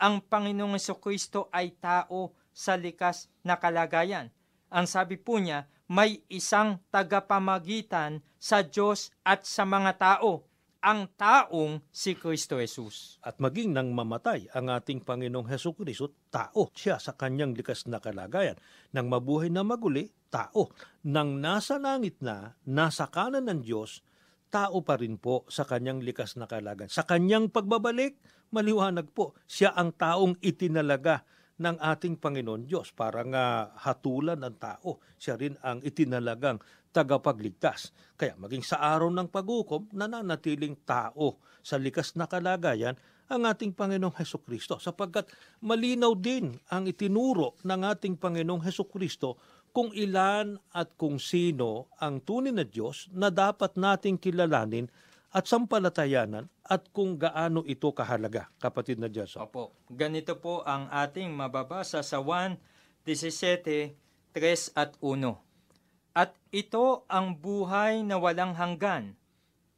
ang 0.00 0.24
Panginoong 0.24 0.80
Kristo 0.96 1.52
ay 1.52 1.76
tao 1.76 2.32
sa 2.50 2.74
likas 2.80 3.28
na 3.44 3.60
kalagayan. 3.60 4.32
Ang 4.72 4.88
sabi 4.88 5.20
po 5.20 5.36
niya, 5.36 5.68
may 5.90 6.24
isang 6.32 6.80
tagapamagitan 6.88 8.24
sa 8.40 8.64
Diyos 8.64 9.12
at 9.26 9.44
sa 9.44 9.68
mga 9.68 10.00
tao, 10.00 10.48
ang 10.80 11.12
taong 11.12 11.84
si 11.92 12.16
Kristo 12.16 12.56
Jesus. 12.56 13.20
At 13.20 13.36
maging 13.36 13.76
nang 13.76 13.92
mamatay 13.92 14.48
ang 14.56 14.72
ating 14.72 15.04
Panginoong 15.04 15.44
Heso 15.52 15.76
Kristo, 15.76 16.08
tao 16.32 16.72
siya 16.72 16.96
sa 16.96 17.12
kanyang 17.12 17.52
likas 17.52 17.84
na 17.84 18.00
kalagayan. 18.00 18.56
Nang 18.96 19.12
mabuhay 19.12 19.52
na 19.52 19.60
maguli, 19.60 20.08
tao. 20.32 20.72
Nang 21.04 21.36
nasa 21.36 21.76
langit 21.76 22.24
na, 22.24 22.56
nasa 22.64 23.12
kanan 23.12 23.44
ng 23.50 23.60
Diyos, 23.60 24.00
tao 24.48 24.80
pa 24.80 24.96
rin 24.96 25.20
po 25.20 25.44
sa 25.52 25.68
kanyang 25.68 26.00
likas 26.00 26.40
na 26.40 26.48
kalagayan. 26.48 26.88
Sa 26.88 27.04
kanyang 27.04 27.52
pagbabalik, 27.52 28.16
maliwanag 28.50 29.10
po, 29.10 29.34
siya 29.46 29.74
ang 29.74 29.94
taong 29.94 30.38
itinalaga 30.42 31.22
ng 31.60 31.76
ating 31.76 32.16
Panginoon 32.16 32.64
Diyos 32.64 32.90
para 32.96 33.20
nga 33.26 33.74
hatulan 33.76 34.40
ng 34.40 34.56
tao. 34.56 34.98
Siya 35.20 35.36
rin 35.36 35.54
ang 35.60 35.84
itinalagang 35.84 36.56
tagapagligtas. 36.90 37.92
Kaya 38.16 38.34
maging 38.40 38.64
sa 38.64 38.80
araw 38.80 39.12
ng 39.12 39.28
paghukom, 39.28 39.92
nananatiling 39.92 40.82
tao 40.82 41.38
sa 41.60 41.76
likas 41.76 42.16
na 42.16 42.24
kalagayan 42.26 42.96
ang 43.30 43.46
ating 43.46 43.70
Panginoong 43.70 44.18
Heso 44.18 44.42
Kristo 44.42 44.82
sapagkat 44.82 45.30
malinaw 45.62 46.18
din 46.18 46.50
ang 46.66 46.90
itinuro 46.90 47.54
ng 47.62 47.80
ating 47.86 48.18
Panginoong 48.18 48.66
Heso 48.66 48.90
Kristo 48.90 49.38
kung 49.70 49.94
ilan 49.94 50.58
at 50.74 50.98
kung 50.98 51.22
sino 51.22 51.94
ang 52.02 52.18
tunay 52.26 52.50
na 52.50 52.66
Diyos 52.66 53.06
na 53.14 53.30
dapat 53.30 53.78
nating 53.78 54.18
kilalanin 54.18 54.90
at 55.30 55.46
sampalatayanan 55.46 56.50
at 56.66 56.90
kung 56.90 57.14
gaano 57.14 57.62
ito 57.62 57.90
kahalaga, 57.94 58.50
kapatid 58.58 58.98
na 58.98 59.06
Diyos. 59.06 59.38
Opo. 59.38 59.70
Ganito 59.86 60.34
po 60.38 60.66
ang 60.66 60.90
ating 60.90 61.30
mababasa 61.30 62.02
sa 62.02 62.18
1, 62.18 62.58
17, 63.06 63.94
3 64.34 64.74
at 64.74 64.98
1. 64.98 66.18
At 66.18 66.34
ito 66.50 67.06
ang 67.06 67.38
buhay 67.38 68.02
na 68.02 68.18
walang 68.18 68.58
hanggan, 68.58 69.14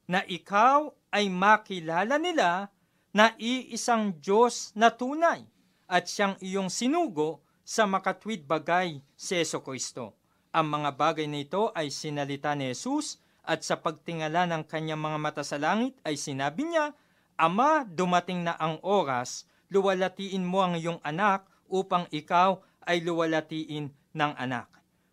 na 0.09 0.25
ikaw 0.25 0.91
ay 1.13 1.29
makilala 1.29 2.17
nila 2.17 2.73
na 3.13 3.37
iisang 3.37 4.17
Diyos 4.17 4.73
na 4.73 4.89
tunay 4.89 5.45
at 5.85 6.09
siyang 6.09 6.35
iyong 6.41 6.73
sinugo 6.73 7.45
sa 7.61 7.85
makatwid 7.87 8.43
bagay 8.43 8.99
si 9.15 9.37
Yeso 9.37 9.61
Kristo. 9.61 10.17
Ang 10.51 10.73
mga 10.73 10.89
bagay 10.97 11.29
na 11.29 11.45
ito 11.45 11.69
ay 11.71 11.93
sinalita 11.93 12.57
ni 12.57 12.73
Jesus 12.73 13.22
at 13.43 13.61
sa 13.63 13.79
pagtingala 13.79 14.47
ng 14.47 14.63
kanyang 14.63 14.99
mga 15.03 15.19
mata 15.19 15.43
sa 15.43 15.59
langit 15.59 15.99
ay 16.07 16.15
sinabi 16.15 16.63
niya, 16.63 16.95
Ama, 17.35 17.83
dumating 17.83 18.47
na 18.47 18.55
ang 18.55 18.79
oras, 18.85 19.49
luwalatiin 19.67 20.45
mo 20.45 20.63
ang 20.63 20.79
iyong 20.79 21.01
anak 21.03 21.43
upang 21.67 22.07
ikaw 22.13 22.61
ay 22.87 23.03
luwalatiin 23.03 23.91
ng 23.91 24.33
anak. 24.37 24.69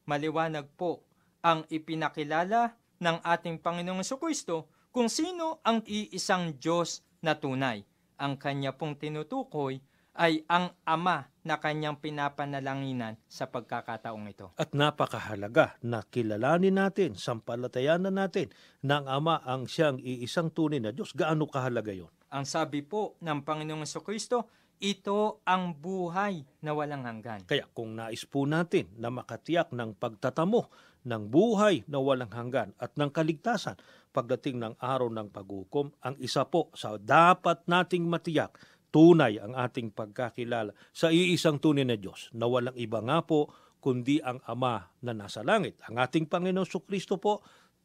Maliwanag 0.07 0.69
po 0.77 1.03
ang 1.41 1.65
ipinakilala 1.73 2.77
ng 3.01 3.17
ating 3.25 3.59
Panginoong 3.59 4.05
Kristo 4.21 4.69
kung 4.93 5.09
sino 5.09 5.65
ang 5.65 5.81
iisang 5.89 6.61
Diyos 6.61 7.01
na 7.25 7.35
tunay. 7.39 7.83
Ang 8.21 8.37
kanya 8.37 8.77
pong 8.77 9.01
tinutukoy 9.01 9.81
ay 10.21 10.45
ang 10.53 10.77
Ama 10.85 11.33
na 11.49 11.57
kanyang 11.57 11.97
pinapanalanginan 11.97 13.17
sa 13.25 13.49
pagkakataong 13.49 14.29
ito. 14.29 14.53
At 14.61 14.77
napakahalaga 14.77 15.81
na 15.81 16.05
kilalanin 16.05 16.77
natin, 16.77 17.17
sampalatayanan 17.17 18.13
natin 18.13 18.53
na 18.85 19.01
ang 19.01 19.09
Ama 19.09 19.41
ang 19.49 19.65
siyang 19.65 19.97
iisang 19.97 20.53
tunay 20.53 20.77
na 20.77 20.93
Diyos. 20.93 21.17
Gaano 21.17 21.49
kahalaga 21.49 21.97
yon? 21.97 22.13
Ang 22.29 22.45
sabi 22.45 22.85
po 22.85 23.17
ng 23.25 23.41
Panginoong 23.41 23.89
Kristo, 24.05 24.53
ito 24.81 25.41
ang 25.49 25.73
buhay 25.73 26.45
na 26.61 26.77
walang 26.77 27.09
hanggan. 27.09 27.49
Kaya 27.49 27.65
kung 27.73 27.97
nais 27.97 28.25
po 28.29 28.45
natin 28.45 28.93
na 29.01 29.09
makatiyak 29.09 29.73
ng 29.73 29.97
pagtatamo 29.97 30.69
ng 31.05 31.33
buhay 31.33 31.85
na 31.89 31.97
walang 31.97 32.33
hanggan 32.33 32.77
at 32.77 32.93
ng 32.97 33.09
kaligtasan 33.09 33.81
pagdating 34.13 34.61
ng 34.61 34.75
araw 34.81 35.09
ng 35.09 35.29
paghukom, 35.33 35.93
ang 36.05 36.17
isa 36.21 36.45
po 36.45 36.69
sa 36.77 36.97
dapat 37.01 37.65
nating 37.65 38.05
matiyak, 38.05 38.57
tunay 38.91 39.39
ang 39.39 39.55
ating 39.55 39.95
pagkakilala 39.95 40.75
sa 40.91 41.15
iisang 41.15 41.63
tunay 41.63 41.87
na 41.87 41.97
Diyos 41.99 42.31
na 42.35 42.47
walang 42.51 42.77
iba 42.77 42.99
nga 43.03 43.23
po 43.23 43.51
kundi 43.81 44.21
ang 44.21 44.39
Ama 44.45 44.93
na 45.01 45.17
nasa 45.17 45.41
langit. 45.41 45.81
Ang 45.89 45.97
ating 45.97 46.29
Panginoon 46.29 46.69
Kristo 46.85 47.17
po, 47.17 47.41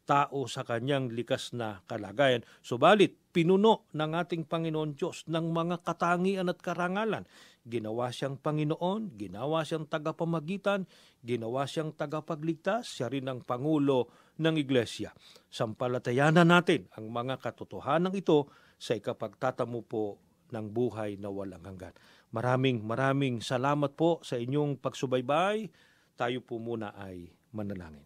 tao 0.05 0.45
sa 0.45 0.61
kanyang 0.61 1.09
likas 1.09 1.51
na 1.57 1.81
kalagayan. 1.89 2.45
Subalit, 2.61 3.17
pinuno 3.33 3.89
ng 3.97 4.11
ating 4.13 4.45
Panginoon 4.45 4.93
Diyos 4.93 5.25
ng 5.25 5.49
mga 5.49 5.81
katangian 5.81 6.47
at 6.47 6.61
karangalan. 6.61 7.25
Ginawa 7.65 8.13
siyang 8.13 8.37
Panginoon, 8.37 9.17
ginawa 9.17 9.65
siyang 9.65 9.89
tagapamagitan, 9.89 10.85
ginawa 11.25 11.65
siyang 11.65 11.97
tagapagligtas, 11.97 12.85
siya 12.85 13.09
rin 13.09 13.25
ang 13.25 13.41
Pangulo 13.41 14.13
ng 14.37 14.55
Iglesia. 14.61 15.09
Sampalatayanan 15.49 16.45
natin 16.45 16.85
ang 16.93 17.09
mga 17.09 17.41
katotohanan 17.41 18.13
ito 18.13 18.53
sa 18.77 18.93
ikapagtatamo 18.93 19.81
po 19.81 20.21
ng 20.51 20.67
buhay 20.73 21.17
na 21.17 21.31
walang 21.31 21.63
hanggan. 21.63 21.95
Maraming 22.35 22.83
maraming 22.83 23.39
salamat 23.39 23.95
po 23.95 24.19
sa 24.21 24.35
inyong 24.35 24.77
pagsubaybay. 24.81 25.71
Tayo 26.19 26.39
po 26.43 26.59
muna 26.59 26.91
ay 26.95 27.31
manalangin. 27.55 28.05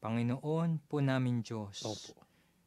Panginoon 0.00 0.84
po 0.84 1.00
namin 1.00 1.40
Diyos. 1.40 1.80
Opo. 1.84 2.24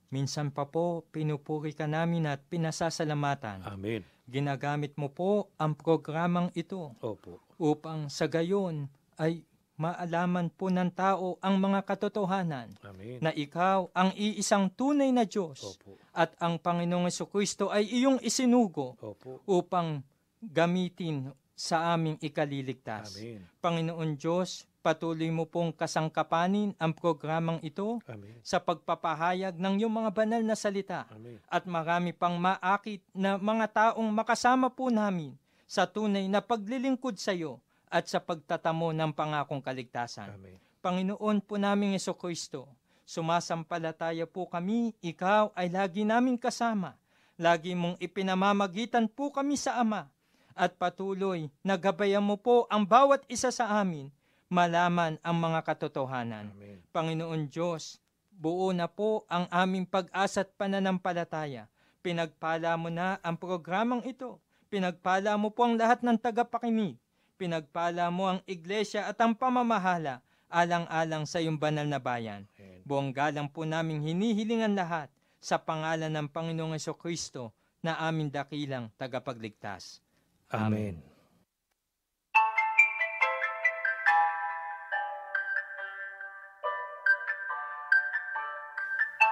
Minsan 0.07 0.55
pa 0.55 0.63
po, 0.65 1.03
pinupuri 1.11 1.75
ka 1.75 1.83
namin 1.83 2.31
at 2.31 2.39
pinasasalamatan. 2.47 3.61
Amen. 3.67 4.07
Ginagamit 4.23 4.95
mo 4.95 5.11
po 5.11 5.51
ang 5.59 5.75
programang 5.75 6.49
ito 6.55 6.95
Opo. 7.03 7.43
upang 7.59 8.07
sa 8.07 8.31
gayon 8.31 8.87
ay 9.19 9.43
maalaman 9.77 10.49
po 10.49 10.73
ng 10.73 10.89
tao 10.89 11.37
ang 11.37 11.55
mga 11.61 11.85
katotohanan 11.85 12.73
Amen. 12.81 13.21
na 13.21 13.29
ikaw 13.29 13.93
ang 13.93 14.09
iisang 14.17 14.73
tunay 14.73 15.13
na 15.13 15.23
Diyos 15.29 15.77
Opo. 15.77 16.01
at 16.17 16.33
ang 16.41 16.57
Panginoong 16.57 17.13
Kristo 17.29 17.69
ay 17.69 17.85
iyong 17.85 18.17
isinugo 18.25 18.97
Opo. 18.97 19.45
upang 19.45 20.01
gamitin 20.41 21.29
sa 21.57 21.93
aming 21.93 22.17
ikaliligtas. 22.21 23.17
Amen. 23.17 23.41
Panginoon 23.61 24.17
Diyos, 24.17 24.65
patuloy 24.81 25.29
mo 25.29 25.49
pong 25.49 25.73
kasangkapanin 25.73 26.73
ang 26.77 26.93
programang 26.93 27.61
ito 27.61 28.01
Amen. 28.09 28.41
sa 28.41 28.57
pagpapahayag 28.57 29.57
ng 29.57 29.73
iyong 29.81 29.93
mga 29.93 30.11
banal 30.13 30.41
na 30.41 30.57
salita 30.57 31.05
Amen. 31.13 31.37
at 31.49 31.69
marami 31.69 32.17
pang 32.17 32.37
maakit 32.37 33.05
na 33.13 33.37
mga 33.37 33.65
taong 33.93 34.09
makasama 34.09 34.73
po 34.73 34.89
namin 34.89 35.37
sa 35.69 35.85
tunay 35.85 36.25
na 36.25 36.41
paglilingkod 36.41 37.19
sa 37.19 37.35
iyo 37.35 37.61
at 37.87 38.05
sa 38.07 38.19
pagtatamo 38.19 38.91
ng 38.91 39.11
pangakong 39.15 39.63
kaligtasan. 39.63 40.31
Amen. 40.35 40.59
Panginoon 40.83 41.43
po 41.43 41.59
naming 41.59 41.95
Yeso 41.97 42.15
Kristo, 42.15 42.67
sumasampalataya 43.03 44.27
po 44.29 44.47
kami, 44.47 44.95
ikaw 45.03 45.51
ay 45.57 45.71
lagi 45.71 46.07
naming 46.07 46.39
kasama. 46.39 46.95
Lagi 47.37 47.77
mong 47.77 47.99
ipinamamagitan 48.01 49.05
po 49.05 49.29
kami 49.29 49.59
sa 49.59 49.77
Ama 49.77 50.09
at 50.57 50.73
patuloy 50.73 51.53
na 51.61 51.77
gabayan 51.77 52.25
mo 52.25 52.33
po 52.33 52.65
ang 52.65 52.81
bawat 52.81 53.21
isa 53.29 53.53
sa 53.53 53.77
amin 53.77 54.09
malaman 54.47 55.19
ang 55.23 55.37
mga 55.37 55.59
katotohanan. 55.63 56.51
Amen. 56.55 56.79
Panginoon 56.95 57.51
Diyos, 57.51 57.99
buo 58.31 58.71
na 58.71 58.87
po 58.87 59.27
ang 59.27 59.45
aming 59.51 59.83
pag-asa 59.83 60.47
at 60.47 60.49
pananampalataya. 60.55 61.67
Pinagpala 61.99 62.79
mo 62.79 62.87
na 62.87 63.19
ang 63.19 63.35
programang 63.35 64.03
ito. 64.07 64.39
Pinagpala 64.71 65.35
mo 65.35 65.51
po 65.51 65.67
ang 65.67 65.75
lahat 65.75 66.03
ng 66.03 66.15
tagapakinig. 66.15 66.95
Pinagpala 67.37 68.09
mo 68.09 68.33
ang 68.33 68.41
iglesia 68.49 69.05
at 69.05 69.21
ang 69.21 69.37
pamamahala 69.37 70.25
alang-alang 70.49 71.29
sa 71.29 71.37
iyong 71.37 71.61
banal 71.61 71.85
na 71.85 72.01
bayan. 72.01 72.49
Amen. 72.57 72.81
Buong 72.81 73.13
galang 73.13 73.45
po 73.45 73.61
naming 73.61 74.01
hinihilingan 74.01 74.73
lahat 74.73 75.05
sa 75.37 75.61
pangalan 75.61 76.09
ng 76.09 76.33
Panginoong 76.33 76.73
Yeso 76.73 76.97
Kristo 76.97 77.53
na 77.85 77.93
aming 78.09 78.33
dakilang 78.33 78.89
tagapagligtas. 78.97 80.01
Amen. 80.49 80.97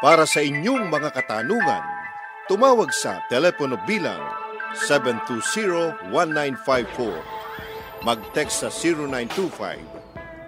Para 0.03 0.27
sa 0.29 0.43
inyong 0.45 0.93
mga 0.93 1.09
katanungan, 1.09 1.81
tumawag 2.45 2.93
sa 2.93 3.25
telepono 3.25 3.81
bilang 3.89 4.21
720-1954. 4.77 7.34
Mag-text 8.03 8.65
sa 8.65 8.69